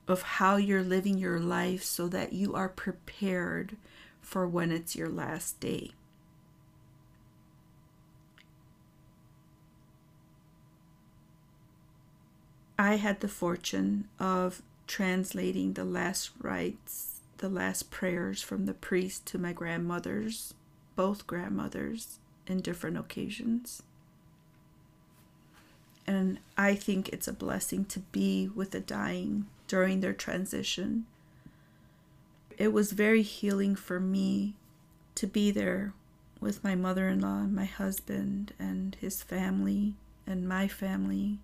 of 0.06 0.22
how 0.22 0.56
you're 0.56 0.84
living 0.84 1.18
your 1.18 1.40
life 1.40 1.82
so 1.82 2.06
that 2.08 2.32
you 2.32 2.54
are 2.54 2.68
prepared 2.68 3.76
for 4.20 4.46
when 4.46 4.70
it's 4.70 4.94
your 4.94 5.08
last 5.08 5.58
day. 5.58 5.92
I 12.78 12.96
had 12.96 13.20
the 13.20 13.28
fortune 13.28 14.08
of 14.18 14.62
translating 14.86 15.72
the 15.72 15.84
last 15.84 16.30
rites, 16.40 17.20
the 17.38 17.48
last 17.48 17.90
prayers 17.90 18.42
from 18.42 18.66
the 18.66 18.74
priest 18.74 19.26
to 19.26 19.38
my 19.38 19.52
grandmothers, 19.52 20.54
both 20.94 21.26
grandmothers, 21.26 22.18
in 22.46 22.60
different 22.60 22.96
occasions. 22.96 23.82
And 26.06 26.38
I 26.56 26.74
think 26.74 27.08
it's 27.08 27.26
a 27.26 27.32
blessing 27.32 27.84
to 27.86 28.00
be 28.00 28.48
with 28.54 28.70
the 28.70 28.80
dying 28.80 29.46
during 29.66 30.00
their 30.00 30.12
transition. 30.12 31.06
It 32.56 32.72
was 32.72 32.92
very 32.92 33.22
healing 33.22 33.74
for 33.74 33.98
me 33.98 34.54
to 35.16 35.26
be 35.26 35.50
there 35.50 35.92
with 36.40 36.62
my 36.62 36.74
mother 36.74 37.08
in 37.08 37.20
law 37.20 37.40
and 37.40 37.54
my 37.54 37.64
husband 37.64 38.52
and 38.58 38.96
his 39.00 39.22
family 39.22 39.94
and 40.26 40.48
my 40.48 40.68
family 40.68 41.38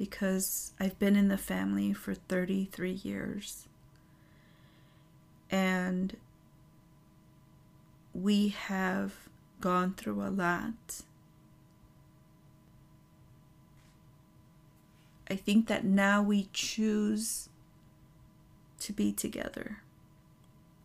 because 0.00 0.72
I've 0.80 0.98
been 0.98 1.14
in 1.14 1.28
the 1.28 1.36
family 1.36 1.92
for 1.92 2.14
33 2.14 2.90
years. 2.90 3.68
And 5.50 6.16
we 8.14 8.48
have 8.48 9.28
gone 9.60 9.92
through 9.92 10.22
a 10.22 10.32
lot. 10.32 11.02
I 15.28 15.36
think 15.36 15.66
that 15.66 15.84
now 15.84 16.22
we 16.22 16.48
choose 16.54 17.50
to 18.78 18.94
be 18.94 19.12
together. 19.12 19.82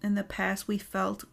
In 0.04 0.16
the 0.16 0.26
past, 0.26 0.68
we 0.68 0.78
felt 0.78 1.24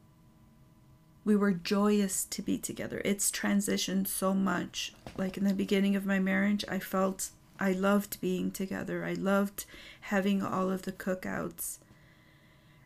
we 1.25 1.35
were 1.35 1.51
joyous 1.51 2.25
to 2.27 2.43
be 2.43 2.59
together. 2.59 3.03
It's 3.05 3.29
transitioned 3.29 4.07
so 4.07 4.33
much. 4.33 4.93
Like 5.17 5.37
in 5.37 5.43
the 5.43 5.53
beginning 5.53 5.97
of 5.97 6.07
my 6.07 6.21
marriage, 6.21 6.65
I 6.69 6.79
felt 6.79 7.31
I 7.63 7.71
loved 7.71 8.21
being 8.21 8.51
together. 8.51 9.05
I 9.05 9.13
loved 9.13 9.67
having 10.01 10.43
all 10.43 10.69
of 10.69 10.83
the 10.83 10.91
cookouts. 10.91 11.79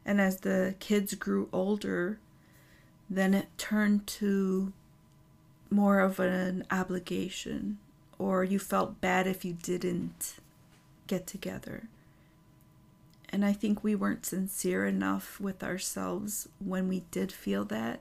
And 0.05 0.21
as 0.21 0.41
the 0.41 0.75
kids 0.81 1.15
grew 1.15 1.49
older, 1.51 2.19
then 3.09 3.33
it 3.33 3.49
turned 3.57 4.07
to 4.07 4.75
more 5.71 6.01
of 6.01 6.21
an 6.21 6.65
obligation, 6.71 7.79
or 8.19 8.45
you 8.45 8.59
felt 8.59 9.01
bad 9.01 9.27
if 9.27 9.47
you 9.47 9.55
didn't 9.55 10.35
get 11.07 11.27
together. 11.27 11.89
And 13.31 13.47
I 13.47 13.55
think 13.55 13.83
we 13.83 13.95
weren't 13.95 14.27
sincere 14.27 14.85
enough 14.85 15.41
with 15.41 15.65
ourselves 15.65 16.51
when 16.59 16.87
we 16.87 17.05
did 17.11 17.33
feel 17.33 17.65
that. 17.65 18.01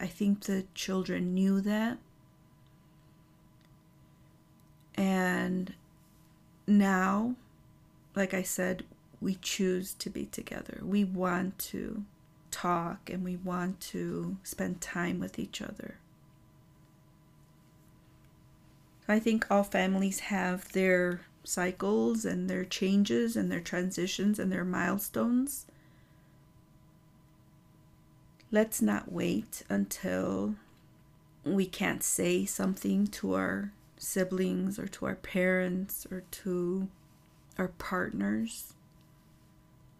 I 0.00 0.08
think 0.08 0.40
the 0.40 0.64
children 0.74 1.32
knew 1.32 1.60
that. 1.60 1.98
And 4.96 5.74
now, 6.66 7.34
like 8.14 8.34
I 8.34 8.42
said, 8.42 8.84
we 9.20 9.36
choose 9.36 9.94
to 9.94 10.10
be 10.10 10.26
together. 10.26 10.80
We 10.82 11.04
want 11.04 11.58
to 11.70 12.04
talk 12.50 13.10
and 13.10 13.24
we 13.24 13.36
want 13.36 13.80
to 13.80 14.36
spend 14.42 14.80
time 14.80 15.18
with 15.18 15.38
each 15.38 15.60
other. 15.60 15.96
I 19.08 19.18
think 19.18 19.46
all 19.50 19.64
families 19.64 20.20
have 20.20 20.72
their 20.72 21.22
cycles 21.42 22.24
and 22.24 22.48
their 22.48 22.64
changes 22.64 23.36
and 23.36 23.50
their 23.50 23.60
transitions 23.60 24.38
and 24.38 24.50
their 24.50 24.64
milestones. 24.64 25.66
Let's 28.50 28.80
not 28.80 29.12
wait 29.12 29.62
until 29.68 30.54
we 31.44 31.66
can't 31.66 32.02
say 32.02 32.46
something 32.46 33.06
to 33.08 33.34
our 33.34 33.72
siblings 33.96 34.78
or 34.78 34.86
to 34.88 35.06
our 35.06 35.14
parents 35.14 36.06
or 36.10 36.22
to 36.30 36.88
our 37.58 37.68
partners. 37.68 38.74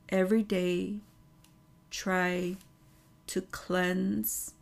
Every 0.08 0.42
day, 0.42 1.00
try 1.90 2.56
to 3.28 3.40
cleanse 3.40 4.54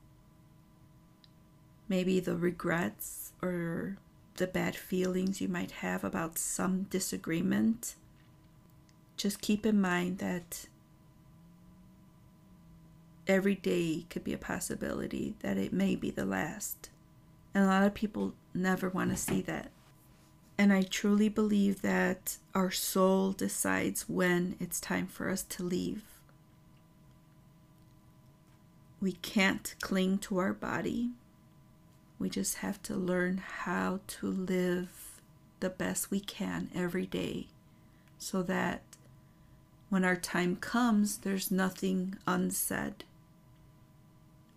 maybe 1.89 2.21
the 2.21 2.37
regrets 2.37 3.33
or 3.43 3.99
the 4.37 4.47
bad 4.47 4.75
feelings 4.75 5.41
you 5.41 5.49
might 5.49 5.71
have 5.71 6.05
about 6.05 6.39
some 6.39 6.85
disagreement, 6.85 7.97
just 9.17 9.41
keep 9.41 9.67
in 9.67 9.81
mind 9.81 10.19
that 10.19 10.67
every 13.27 13.55
day 13.55 14.07
could 14.11 14.25
be 14.25 14.33
a 14.33 14.39
possibility 14.39 15.35
that 15.41 15.59
it 15.59 15.73
may 15.73 15.95
be 15.95 16.11
the 16.11 16.25
last. 16.25 16.91
And 17.55 17.65
a 17.65 17.67
lot 17.67 17.85
of 17.85 17.95
people 17.95 18.35
never 18.55 18.89
want 18.89 19.11
to 19.11 19.17
see 19.17 19.41
that. 19.43 19.71
And 20.59 20.73
I 20.73 20.83
truly 20.83 21.29
believe 21.29 21.83
that 21.83 22.37
our 22.55 22.71
soul 22.71 23.33
decides 23.33 24.09
when 24.09 24.57
it's 24.61 24.81
time 24.81 25.07
for 25.07 25.29
us 25.29 25.43
to 25.45 25.63
leave. 25.63 26.03
We 29.01 29.13
can't 29.13 29.75
cling 29.81 30.19
to 30.19 30.39
our 30.39 30.53
body 30.53 31.11
we 32.23 32.31
just 32.31 32.59
have 32.59 32.81
to 32.85 32.95
learn 32.95 33.39
how 33.39 33.99
to 34.07 34.29
live 34.29 35.21
the 35.59 35.69
best 35.69 36.13
we 36.13 36.21
can 36.21 36.71
every 36.73 37.05
day 37.05 37.49
so 38.17 38.45
that 38.45 38.83
when 39.89 40.05
our 40.05 40.15
time 40.15 40.55
comes, 40.55 41.19
there's 41.19 41.51
nothing 41.51 42.17
unsaid. 42.25 43.03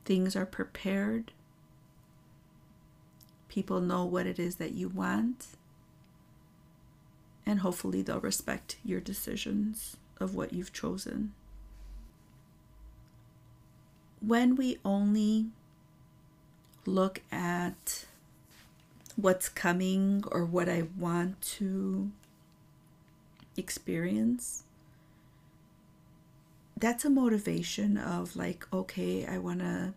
Things 0.06 0.36
are 0.36 0.46
prepared. 0.46 1.32
People 3.56 3.80
know 3.80 4.04
what 4.04 4.28
it 4.28 4.38
is 4.38 4.58
that 4.58 4.74
you 4.74 4.90
want. 4.90 5.48
And 7.46 7.62
hopefully, 7.62 8.02
they'll 8.02 8.20
respect 8.20 8.76
your 8.84 9.00
decisions 9.00 9.96
of 10.20 10.36
what 10.36 10.52
you've 10.52 10.74
chosen. 10.74 11.32
When 14.20 14.58
we 14.58 14.80
only 14.84 15.46
look 16.86 17.22
at 17.32 18.06
what's 19.16 19.48
coming 19.48 20.26
or 20.34 20.44
what 20.44 20.68
I 20.68 20.88
want 21.00 21.42
to 21.60 22.12
experience, 23.56 24.64
that's 26.76 27.06
a 27.06 27.10
motivation 27.10 27.98
of 27.98 28.36
like, 28.36 28.68
okay, 28.74 29.26
I 29.26 29.38
want 29.38 29.60
to 29.60 29.94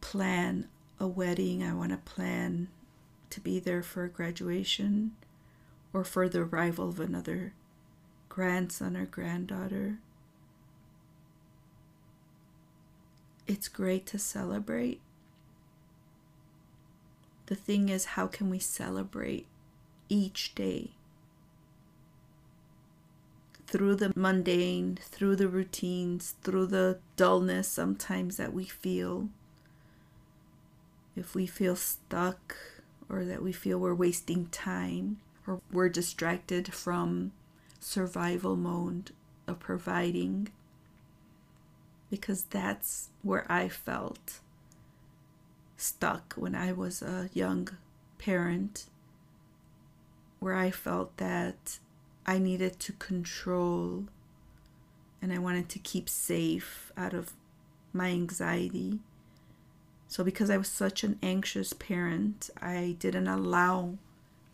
plan 0.00 0.68
a 1.02 1.08
wedding, 1.08 1.62
I 1.62 1.74
want 1.74 1.90
to 1.90 1.98
plan 1.98 2.68
to 3.30 3.40
be 3.40 3.58
there 3.58 3.82
for 3.82 4.04
a 4.04 4.08
graduation 4.08 5.12
or 5.92 6.04
for 6.04 6.28
the 6.28 6.40
arrival 6.40 6.88
of 6.88 7.00
another 7.00 7.54
grandson 8.28 8.96
or 8.96 9.04
granddaughter. 9.04 9.98
It's 13.46 13.68
great 13.68 14.06
to 14.06 14.18
celebrate 14.18 15.00
the 17.52 17.56
thing 17.56 17.90
is, 17.90 18.04
how 18.16 18.28
can 18.28 18.48
we 18.48 18.58
celebrate 18.58 19.46
each 20.08 20.54
day? 20.54 20.92
Through 23.66 23.96
the 23.96 24.12
mundane, 24.16 24.98
through 25.02 25.36
the 25.36 25.48
routines, 25.48 26.34
through 26.42 26.68
the 26.68 27.00
dullness 27.16 27.68
sometimes 27.68 28.38
that 28.38 28.54
we 28.54 28.64
feel. 28.64 29.28
If 31.14 31.34
we 31.34 31.46
feel 31.46 31.76
stuck 31.76 32.56
or 33.08 33.24
that 33.24 33.42
we 33.42 33.52
feel 33.52 33.78
we're 33.78 33.94
wasting 33.94 34.46
time 34.46 35.18
or 35.46 35.60
we're 35.70 35.88
distracted 35.88 36.72
from 36.72 37.32
survival 37.80 38.56
mode 38.56 39.10
of 39.46 39.60
providing, 39.60 40.48
because 42.10 42.44
that's 42.44 43.10
where 43.22 43.44
I 43.50 43.68
felt 43.68 44.40
stuck 45.76 46.34
when 46.34 46.54
I 46.54 46.72
was 46.72 47.02
a 47.02 47.28
young 47.34 47.68
parent, 48.18 48.86
where 50.38 50.54
I 50.54 50.70
felt 50.70 51.16
that 51.18 51.78
I 52.24 52.38
needed 52.38 52.78
to 52.80 52.92
control 52.92 54.04
and 55.20 55.32
I 55.32 55.38
wanted 55.38 55.68
to 55.70 55.78
keep 55.78 56.08
safe 56.08 56.92
out 56.96 57.14
of 57.14 57.32
my 57.92 58.08
anxiety. 58.10 59.00
So, 60.12 60.22
because 60.22 60.50
I 60.50 60.58
was 60.58 60.68
such 60.68 61.04
an 61.04 61.18
anxious 61.22 61.72
parent, 61.72 62.50
I 62.60 62.96
didn't 62.98 63.28
allow 63.28 63.96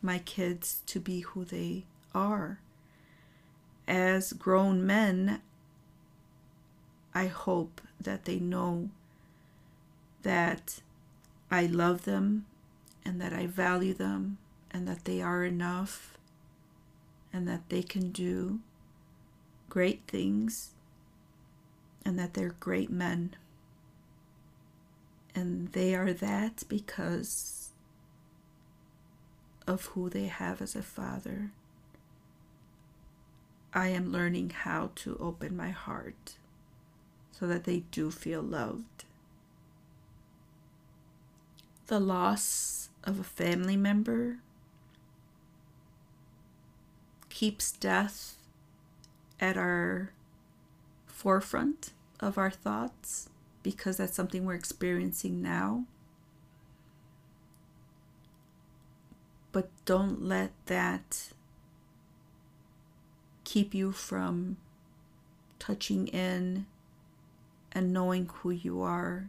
my 0.01 0.21
kids 0.21 0.85
to 0.87 1.01
be 1.01 1.23
who 1.23 1.45
they 1.45 1.83
are. 2.15 2.61
As 3.89 4.33
grown 4.33 4.87
men, 4.87 5.41
I 7.13 7.27
hope 7.27 7.81
that 8.01 8.25
they 8.25 8.39
know 8.39 8.91
that 10.23 10.81
I 11.51 11.67
love 11.67 12.05
them 12.05 12.47
and 13.05 13.21
that 13.21 13.33
I 13.33 13.49
value 13.49 13.95
them 13.95 14.39
and 14.71 14.87
that 14.87 15.07
they 15.07 15.21
are 15.21 15.43
enough 15.43 16.17
and 17.33 17.49
that 17.49 17.69
they 17.69 17.83
can 17.83 18.13
do 18.13 18.61
great 19.69 20.03
things 20.07 20.71
and 22.05 22.17
that 22.17 22.35
they're 22.35 22.55
great 22.61 22.91
men. 22.91 23.35
And 25.35 25.73
they 25.73 25.95
are 25.95 26.13
that 26.13 26.65
because 26.69 27.71
of 29.67 29.87
who 29.87 30.09
they 30.09 30.27
have 30.27 30.61
as 30.61 30.75
a 30.75 30.83
father. 30.83 31.51
I 33.73 33.89
am 33.89 34.11
learning 34.11 34.51
how 34.51 34.91
to 34.97 35.17
open 35.21 35.57
my 35.57 35.71
heart 35.71 36.37
so 37.31 37.47
that 37.47 37.65
they 37.65 37.85
do 37.91 38.11
feel 38.11 38.43
loved 38.43 39.05
the 41.89 41.99
loss 41.99 42.91
of 43.03 43.19
a 43.19 43.25
family 43.25 43.77
member 43.77 44.37
keeps 47.31 47.73
death 47.73 48.37
at 49.41 49.57
our 49.57 50.13
forefront 51.07 51.93
of 52.21 52.37
our 52.37 52.51
thoughts 52.51 53.31
because 53.69 53.99
that's 53.99 54.15
something 54.15 54.47
we're 54.47 54.55
experiencing 54.55 55.43
now. 55.43 55.85
But 59.53 59.69
don't 59.85 60.23
let 60.23 60.53
that 60.67 61.33
keep 63.45 63.75
you 63.75 63.93
from 63.93 64.57
touching 65.59 66.07
in 66.09 66.65
and 67.71 67.93
knowing 67.93 68.31
who 68.37 68.49
you 68.49 68.81
are 68.81 69.29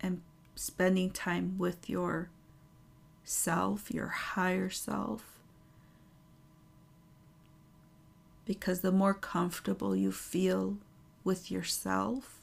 and 0.00 0.20
spending 0.54 1.10
time 1.10 1.56
with 1.58 1.90
your 1.90 2.30
self, 3.24 3.90
your 3.90 4.06
higher 4.06 4.70
self, 4.70 5.24
Because 8.44 8.80
the 8.80 8.92
more 8.92 9.12
comfortable 9.12 9.94
you 9.94 10.10
feel 10.10 10.78
with 11.22 11.50
yourself, 11.50 12.37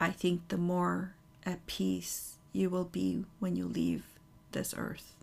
I 0.00 0.10
think 0.10 0.48
the 0.48 0.56
more 0.56 1.14
at 1.44 1.66
peace 1.66 2.36
you 2.52 2.70
will 2.70 2.84
be 2.84 3.24
when 3.38 3.56
you 3.56 3.66
leave 3.66 4.04
this 4.52 4.74
earth. 4.76 5.14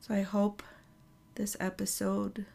So 0.00 0.14
I 0.14 0.22
hope 0.22 0.62
this 1.34 1.56
episode 1.58 2.46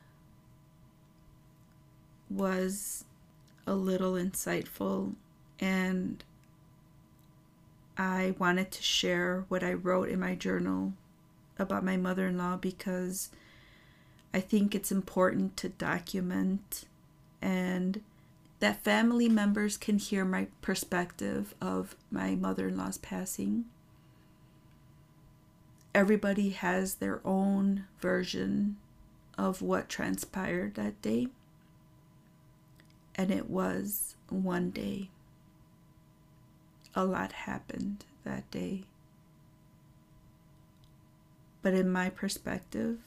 was 2.30 3.04
a 3.68 3.74
little 3.74 4.14
insightful 4.14 5.14
and 5.60 6.24
I 7.98 8.36
wanted 8.40 8.72
to 8.72 8.82
share 8.82 9.46
what 9.50 9.64
I 9.64 9.74
wrote 9.74 10.10
in 10.10 10.20
my 10.20 10.36
journal 10.36 10.94
about 11.60 11.84
my 11.84 11.98
mother 11.98 12.28
in 12.28 12.38
law 12.38 12.56
because 12.56 13.30
I 14.34 14.40
think 14.40 14.74
it's 14.74 14.92
important 14.92 15.58
to 15.58 15.70
document 15.70 16.86
and 17.42 18.02
that 18.60 18.84
family 18.84 19.28
members 19.28 19.76
can 19.76 19.98
hear 19.98 20.24
my 20.24 20.48
perspective 20.62 21.56
of 21.60 21.96
my 22.12 22.36
mother 22.36 22.68
in 22.68 22.78
law's 22.78 22.98
passing. 22.98 23.66
Everybody 25.94 26.52
has 26.52 26.96
their 26.96 27.20
own 27.26 27.86
version 28.00 28.78
of 29.38 29.62
what 29.62 29.90
transpired 29.90 30.76
that 30.76 31.02
day, 31.02 31.28
and 33.16 33.32
it 33.32 33.50
was 33.50 34.16
one 34.30 34.70
day. 34.70 35.10
A 36.96 37.04
lot 37.04 37.32
happened 37.32 38.06
that 38.24 38.50
day. 38.52 38.84
But 41.62 41.74
in 41.74 41.92
my 41.92 42.10
perspective, 42.10 43.00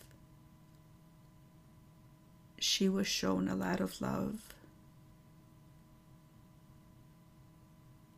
she 2.64 2.88
was 2.88 3.06
shown 3.06 3.46
a 3.46 3.54
lot 3.54 3.78
of 3.78 4.00
love. 4.00 4.54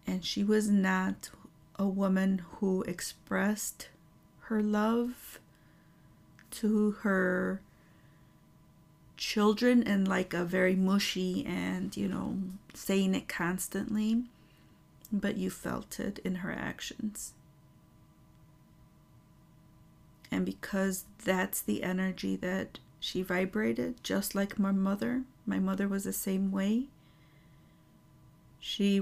And 0.06 0.24
she 0.24 0.44
was 0.44 0.68
not 0.68 1.30
a 1.76 1.86
woman 1.86 2.42
who 2.52 2.82
expressed 2.82 3.88
her 4.42 4.62
love 4.62 5.40
to 6.52 6.92
her 7.02 7.60
children 9.16 9.82
in 9.82 10.04
like 10.04 10.32
a 10.32 10.44
very 10.44 10.76
mushy 10.76 11.44
and, 11.44 11.96
you 11.96 12.06
know, 12.06 12.38
saying 12.72 13.16
it 13.16 13.26
constantly, 13.26 14.22
but 15.12 15.36
you 15.36 15.50
felt 15.50 15.98
it 15.98 16.20
in 16.20 16.36
her 16.36 16.52
actions. 16.52 17.32
And 20.30 20.46
because 20.46 21.04
that's 21.24 21.60
the 21.60 21.82
energy 21.82 22.36
that 22.36 22.78
she 23.06 23.22
vibrated, 23.22 24.02
just 24.02 24.34
like 24.34 24.58
my 24.58 24.72
mother, 24.72 25.22
my 25.46 25.60
mother 25.60 25.86
was 25.86 26.02
the 26.02 26.12
same 26.12 26.50
way. 26.50 26.86
She, 28.58 28.96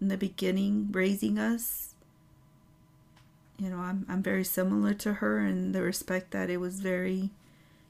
in 0.00 0.06
the 0.06 0.16
beginning, 0.16 0.90
raising 0.92 1.36
us, 1.36 1.96
you 3.58 3.68
know, 3.68 3.78
I'm, 3.78 4.06
I'm 4.08 4.22
very 4.22 4.44
similar 4.44 4.94
to 4.94 5.14
her 5.14 5.40
in 5.40 5.72
the 5.72 5.82
respect 5.82 6.30
that 6.30 6.50
it 6.50 6.58
was 6.58 6.78
very 6.78 7.30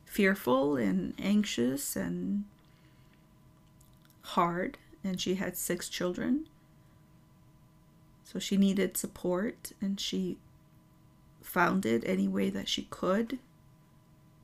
fearful 0.07 0.77
and 0.77 1.13
anxious 1.19 1.97
and 1.97 2.45
hard. 4.23 4.79
And 5.05 5.21
she 5.21 5.35
had 5.35 5.59
six 5.59 5.91
children. 5.91 6.47
So 8.25 8.39
she 8.39 8.57
needed 8.57 8.97
support 8.97 9.73
and 9.83 10.01
she 10.01 10.39
found 11.43 11.85
it 11.85 12.05
any 12.07 12.27
way 12.27 12.49
that 12.49 12.71
she 12.71 12.87
could 12.89 13.39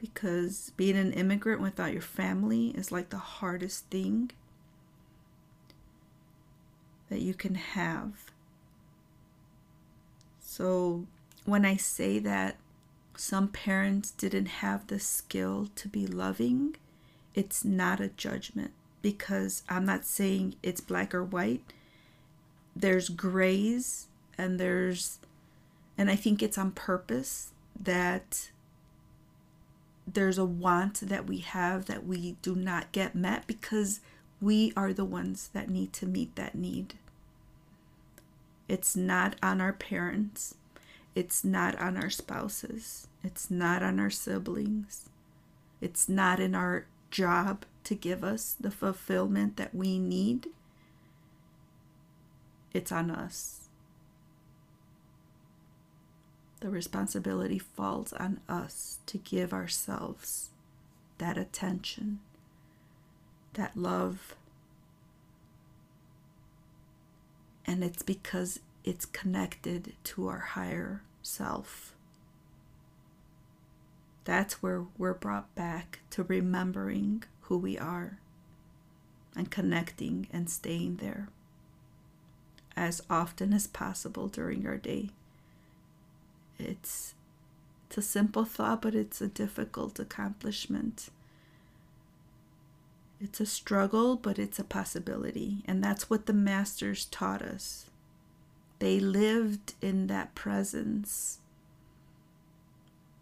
because 0.02 0.72
being 0.76 0.96
an 0.96 1.12
immigrant 1.12 1.62
without 1.62 1.92
your 1.92 2.02
family 2.02 2.70
is 2.70 2.90
like 2.90 3.10
the 3.10 3.18
hardest 3.18 3.86
thing 3.86 4.32
that 7.08 7.20
you 7.20 7.32
can 7.32 7.54
have. 7.54 8.32
So 10.40 11.06
when 11.44 11.64
I 11.64 11.76
say 11.76 12.18
that 12.18 12.56
some 13.16 13.46
parents 13.46 14.10
didn't 14.10 14.46
have 14.46 14.88
the 14.88 14.98
skill 14.98 15.68
to 15.76 15.88
be 15.88 16.04
loving, 16.04 16.74
it's 17.36 17.64
not 17.64 18.00
a 18.00 18.08
judgment 18.08 18.72
because 19.02 19.62
I'm 19.68 19.84
not 19.84 20.04
saying 20.04 20.56
it's 20.64 20.80
black 20.80 21.14
or 21.14 21.22
white. 21.22 21.62
There's 22.74 23.08
grays 23.08 24.08
and 24.36 24.58
there's 24.58 25.20
and 25.96 26.10
I 26.10 26.16
think 26.16 26.42
it's 26.42 26.58
on 26.58 26.72
purpose 26.72 27.52
that 27.78 28.50
there's 30.06 30.38
a 30.38 30.44
want 30.44 31.00
that 31.08 31.26
we 31.26 31.38
have 31.38 31.86
that 31.86 32.06
we 32.06 32.36
do 32.42 32.54
not 32.54 32.92
get 32.92 33.14
met 33.14 33.46
because 33.46 34.00
we 34.40 34.72
are 34.76 34.92
the 34.92 35.04
ones 35.04 35.50
that 35.52 35.70
need 35.70 35.92
to 35.94 36.06
meet 36.06 36.34
that 36.36 36.54
need. 36.54 36.94
It's 38.68 38.96
not 38.96 39.36
on 39.42 39.60
our 39.60 39.72
parents. 39.72 40.54
It's 41.14 41.44
not 41.44 41.78
on 41.78 41.96
our 41.96 42.10
spouses. 42.10 43.06
It's 43.22 43.50
not 43.50 43.82
on 43.82 44.00
our 44.00 44.10
siblings. 44.10 45.08
It's 45.80 46.08
not 46.08 46.40
in 46.40 46.54
our 46.54 46.86
job 47.10 47.64
to 47.84 47.94
give 47.94 48.24
us 48.24 48.56
the 48.58 48.70
fulfillment 48.70 49.56
that 49.56 49.74
we 49.74 49.98
need. 49.98 50.48
It's 52.72 52.90
on 52.90 53.10
us. 53.10 53.61
The 56.62 56.70
responsibility 56.70 57.58
falls 57.58 58.12
on 58.12 58.38
us 58.48 59.00
to 59.06 59.18
give 59.18 59.52
ourselves 59.52 60.50
that 61.18 61.36
attention, 61.36 62.20
that 63.54 63.76
love. 63.76 64.36
And 67.66 67.82
it's 67.82 68.04
because 68.04 68.60
it's 68.84 69.06
connected 69.06 69.94
to 70.04 70.28
our 70.28 70.38
higher 70.38 71.02
self. 71.20 71.94
That's 74.22 74.62
where 74.62 74.84
we're 74.96 75.14
brought 75.14 75.52
back 75.56 75.98
to 76.10 76.22
remembering 76.22 77.24
who 77.40 77.58
we 77.58 77.76
are 77.76 78.20
and 79.34 79.50
connecting 79.50 80.28
and 80.32 80.48
staying 80.48 80.98
there 80.98 81.26
as 82.76 83.02
often 83.10 83.52
as 83.52 83.66
possible 83.66 84.28
during 84.28 84.64
our 84.64 84.76
day. 84.76 85.10
It's 86.58 87.14
it's 87.88 87.98
a 87.98 88.02
simple 88.02 88.46
thought, 88.46 88.80
but 88.80 88.94
it's 88.94 89.20
a 89.20 89.28
difficult 89.28 89.98
accomplishment. 89.98 91.10
It's 93.20 93.38
a 93.38 93.44
struggle, 93.44 94.16
but 94.16 94.38
it's 94.38 94.58
a 94.58 94.64
possibility. 94.64 95.62
And 95.66 95.84
that's 95.84 96.08
what 96.08 96.24
the 96.24 96.32
masters 96.32 97.04
taught 97.04 97.42
us. 97.42 97.90
They 98.78 98.98
lived 98.98 99.74
in 99.82 100.06
that 100.06 100.34
presence 100.34 101.38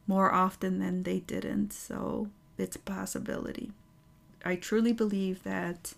more 0.07 0.33
often 0.33 0.79
than 0.79 1.03
they 1.03 1.19
didn't. 1.19 1.73
So 1.73 2.29
it's 2.57 2.77
a 2.77 2.81
possibility. 2.81 3.73
I 4.45 4.55
truly 4.55 4.93
believe 4.93 5.43
that 5.43 5.95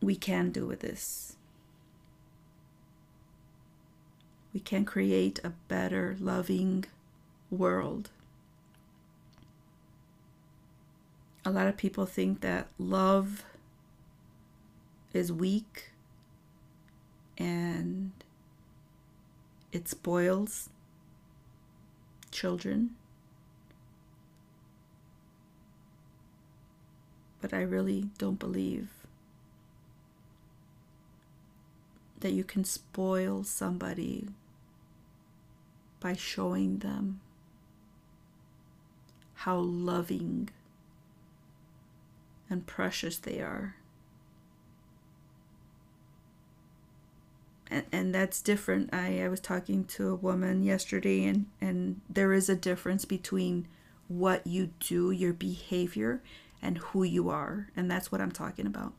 we 0.00 0.16
can 0.16 0.50
do 0.50 0.66
with 0.66 0.80
this. 0.80 1.36
We 4.52 4.60
can 4.60 4.84
create 4.84 5.40
a 5.42 5.50
better, 5.68 6.16
loving 6.20 6.84
world. 7.50 8.10
A 11.44 11.50
lot 11.50 11.66
of 11.66 11.76
people 11.76 12.06
think 12.06 12.40
that 12.40 12.68
love 12.78 13.44
is 15.12 15.32
weak 15.32 15.90
and 17.38 18.12
it 19.72 19.88
spoils 19.88 20.68
children. 22.30 22.90
But 27.40 27.52
I 27.52 27.62
really 27.62 28.10
don't 28.18 28.38
believe 28.38 28.88
that 32.20 32.32
you 32.32 32.44
can 32.44 32.62
spoil 32.62 33.42
somebody 33.42 34.28
by 36.02 36.14
showing 36.14 36.78
them 36.78 37.20
how 39.34 39.56
loving 39.56 40.50
and 42.50 42.66
precious 42.66 43.16
they 43.16 43.40
are. 43.40 43.76
And, 47.70 47.84
and 47.90 48.14
that's 48.14 48.42
different. 48.42 48.92
I, 48.92 49.22
I 49.22 49.28
was 49.28 49.40
talking 49.40 49.84
to 49.86 50.10
a 50.10 50.14
woman 50.14 50.62
yesterday, 50.62 51.24
and, 51.24 51.46
and 51.60 52.00
there 52.10 52.32
is 52.32 52.48
a 52.48 52.56
difference 52.56 53.04
between 53.04 53.66
what 54.08 54.46
you 54.46 54.70
do, 54.80 55.10
your 55.10 55.32
behavior, 55.32 56.20
and 56.60 56.78
who 56.78 57.02
you 57.02 57.30
are. 57.30 57.68
And 57.74 57.90
that's 57.90 58.12
what 58.12 58.20
I'm 58.20 58.32
talking 58.32 58.66
about. 58.66 58.92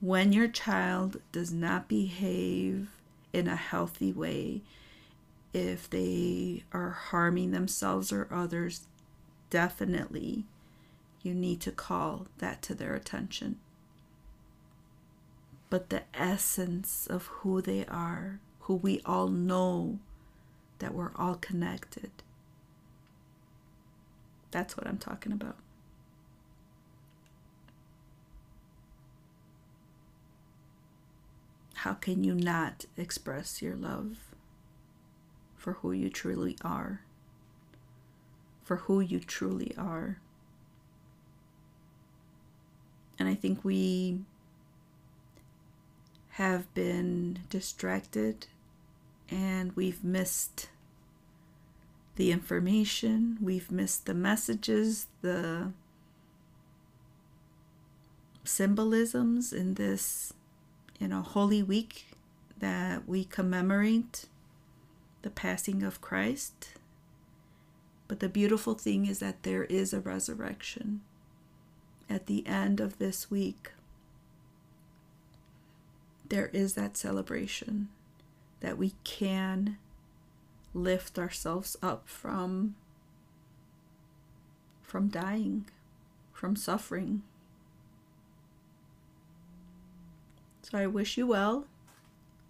When 0.00 0.32
your 0.32 0.48
child 0.48 1.20
does 1.32 1.52
not 1.52 1.88
behave 1.88 2.88
in 3.32 3.48
a 3.48 3.56
healthy 3.56 4.12
way, 4.12 4.62
if 5.56 5.88
they 5.88 6.62
are 6.70 6.90
harming 6.90 7.50
themselves 7.50 8.12
or 8.12 8.28
others, 8.30 8.86
definitely 9.48 10.44
you 11.22 11.32
need 11.32 11.62
to 11.62 11.72
call 11.72 12.26
that 12.38 12.60
to 12.60 12.74
their 12.74 12.94
attention. 12.94 13.58
But 15.70 15.88
the 15.88 16.02
essence 16.12 17.06
of 17.06 17.26
who 17.26 17.62
they 17.62 17.86
are, 17.86 18.38
who 18.60 18.74
we 18.74 19.00
all 19.06 19.28
know 19.28 19.98
that 20.78 20.92
we're 20.92 21.16
all 21.16 21.36
connected, 21.36 22.10
that's 24.50 24.76
what 24.76 24.86
I'm 24.86 24.98
talking 24.98 25.32
about. 25.32 25.56
How 31.76 31.94
can 31.94 32.24
you 32.24 32.34
not 32.34 32.84
express 32.98 33.62
your 33.62 33.74
love 33.74 34.25
for 35.66 35.72
who 35.72 35.90
you 35.90 36.08
truly 36.08 36.56
are? 36.62 37.00
For 38.62 38.76
who 38.76 39.00
you 39.00 39.18
truly 39.18 39.74
are. 39.76 40.20
And 43.18 43.28
I 43.28 43.34
think 43.34 43.64
we 43.64 44.20
have 46.28 46.72
been 46.72 47.40
distracted 47.50 48.46
and 49.28 49.74
we've 49.74 50.04
missed 50.04 50.68
the 52.14 52.30
information, 52.30 53.36
we've 53.40 53.72
missed 53.72 54.06
the 54.06 54.14
messages, 54.14 55.08
the 55.20 55.72
symbolisms 58.44 59.52
in 59.52 59.74
this, 59.74 60.32
you 61.00 61.08
know, 61.08 61.22
holy 61.22 61.64
week 61.64 62.06
that 62.56 63.08
we 63.08 63.24
commemorate 63.24 64.26
the 65.26 65.30
passing 65.30 65.82
of 65.82 66.00
Christ. 66.00 66.74
But 68.06 68.20
the 68.20 68.28
beautiful 68.28 68.74
thing 68.74 69.06
is 69.06 69.18
that 69.18 69.42
there 69.42 69.64
is 69.64 69.92
a 69.92 69.98
resurrection 69.98 71.00
at 72.08 72.26
the 72.26 72.46
end 72.46 72.78
of 72.78 72.98
this 72.98 73.28
week. 73.28 73.72
There 76.28 76.46
is 76.52 76.74
that 76.74 76.96
celebration 76.96 77.88
that 78.60 78.78
we 78.78 78.94
can 79.02 79.78
lift 80.72 81.18
ourselves 81.18 81.76
up 81.82 82.06
from 82.06 82.76
from 84.80 85.08
dying, 85.08 85.64
from 86.32 86.54
suffering. 86.54 87.24
So 90.62 90.78
I 90.78 90.86
wish 90.86 91.16
you 91.16 91.26
well. 91.26 91.66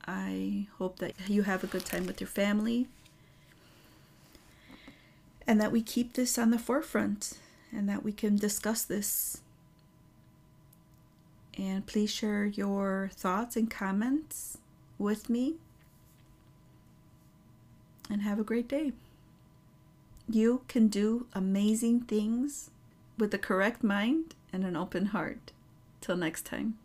I 0.06 0.66
hope 0.78 0.98
that 0.98 1.14
you 1.28 1.42
have 1.42 1.64
a 1.64 1.66
good 1.66 1.84
time 1.84 2.06
with 2.06 2.20
your 2.20 2.28
family 2.28 2.86
and 5.46 5.60
that 5.60 5.72
we 5.72 5.82
keep 5.82 6.14
this 6.14 6.38
on 6.38 6.50
the 6.50 6.58
forefront 6.58 7.38
and 7.72 7.88
that 7.88 8.02
we 8.02 8.12
can 8.12 8.36
discuss 8.36 8.84
this. 8.84 9.42
And 11.58 11.86
please 11.86 12.10
share 12.10 12.44
your 12.44 13.10
thoughts 13.14 13.56
and 13.56 13.70
comments 13.70 14.58
with 14.98 15.30
me 15.30 15.54
and 18.10 18.22
have 18.22 18.38
a 18.38 18.44
great 18.44 18.68
day. 18.68 18.92
You 20.28 20.62
can 20.68 20.88
do 20.88 21.26
amazing 21.34 22.00
things 22.02 22.70
with 23.18 23.30
the 23.30 23.38
correct 23.38 23.82
mind 23.82 24.34
and 24.52 24.64
an 24.64 24.76
open 24.76 25.06
heart. 25.06 25.52
Till 26.00 26.16
next 26.16 26.44
time. 26.44 26.78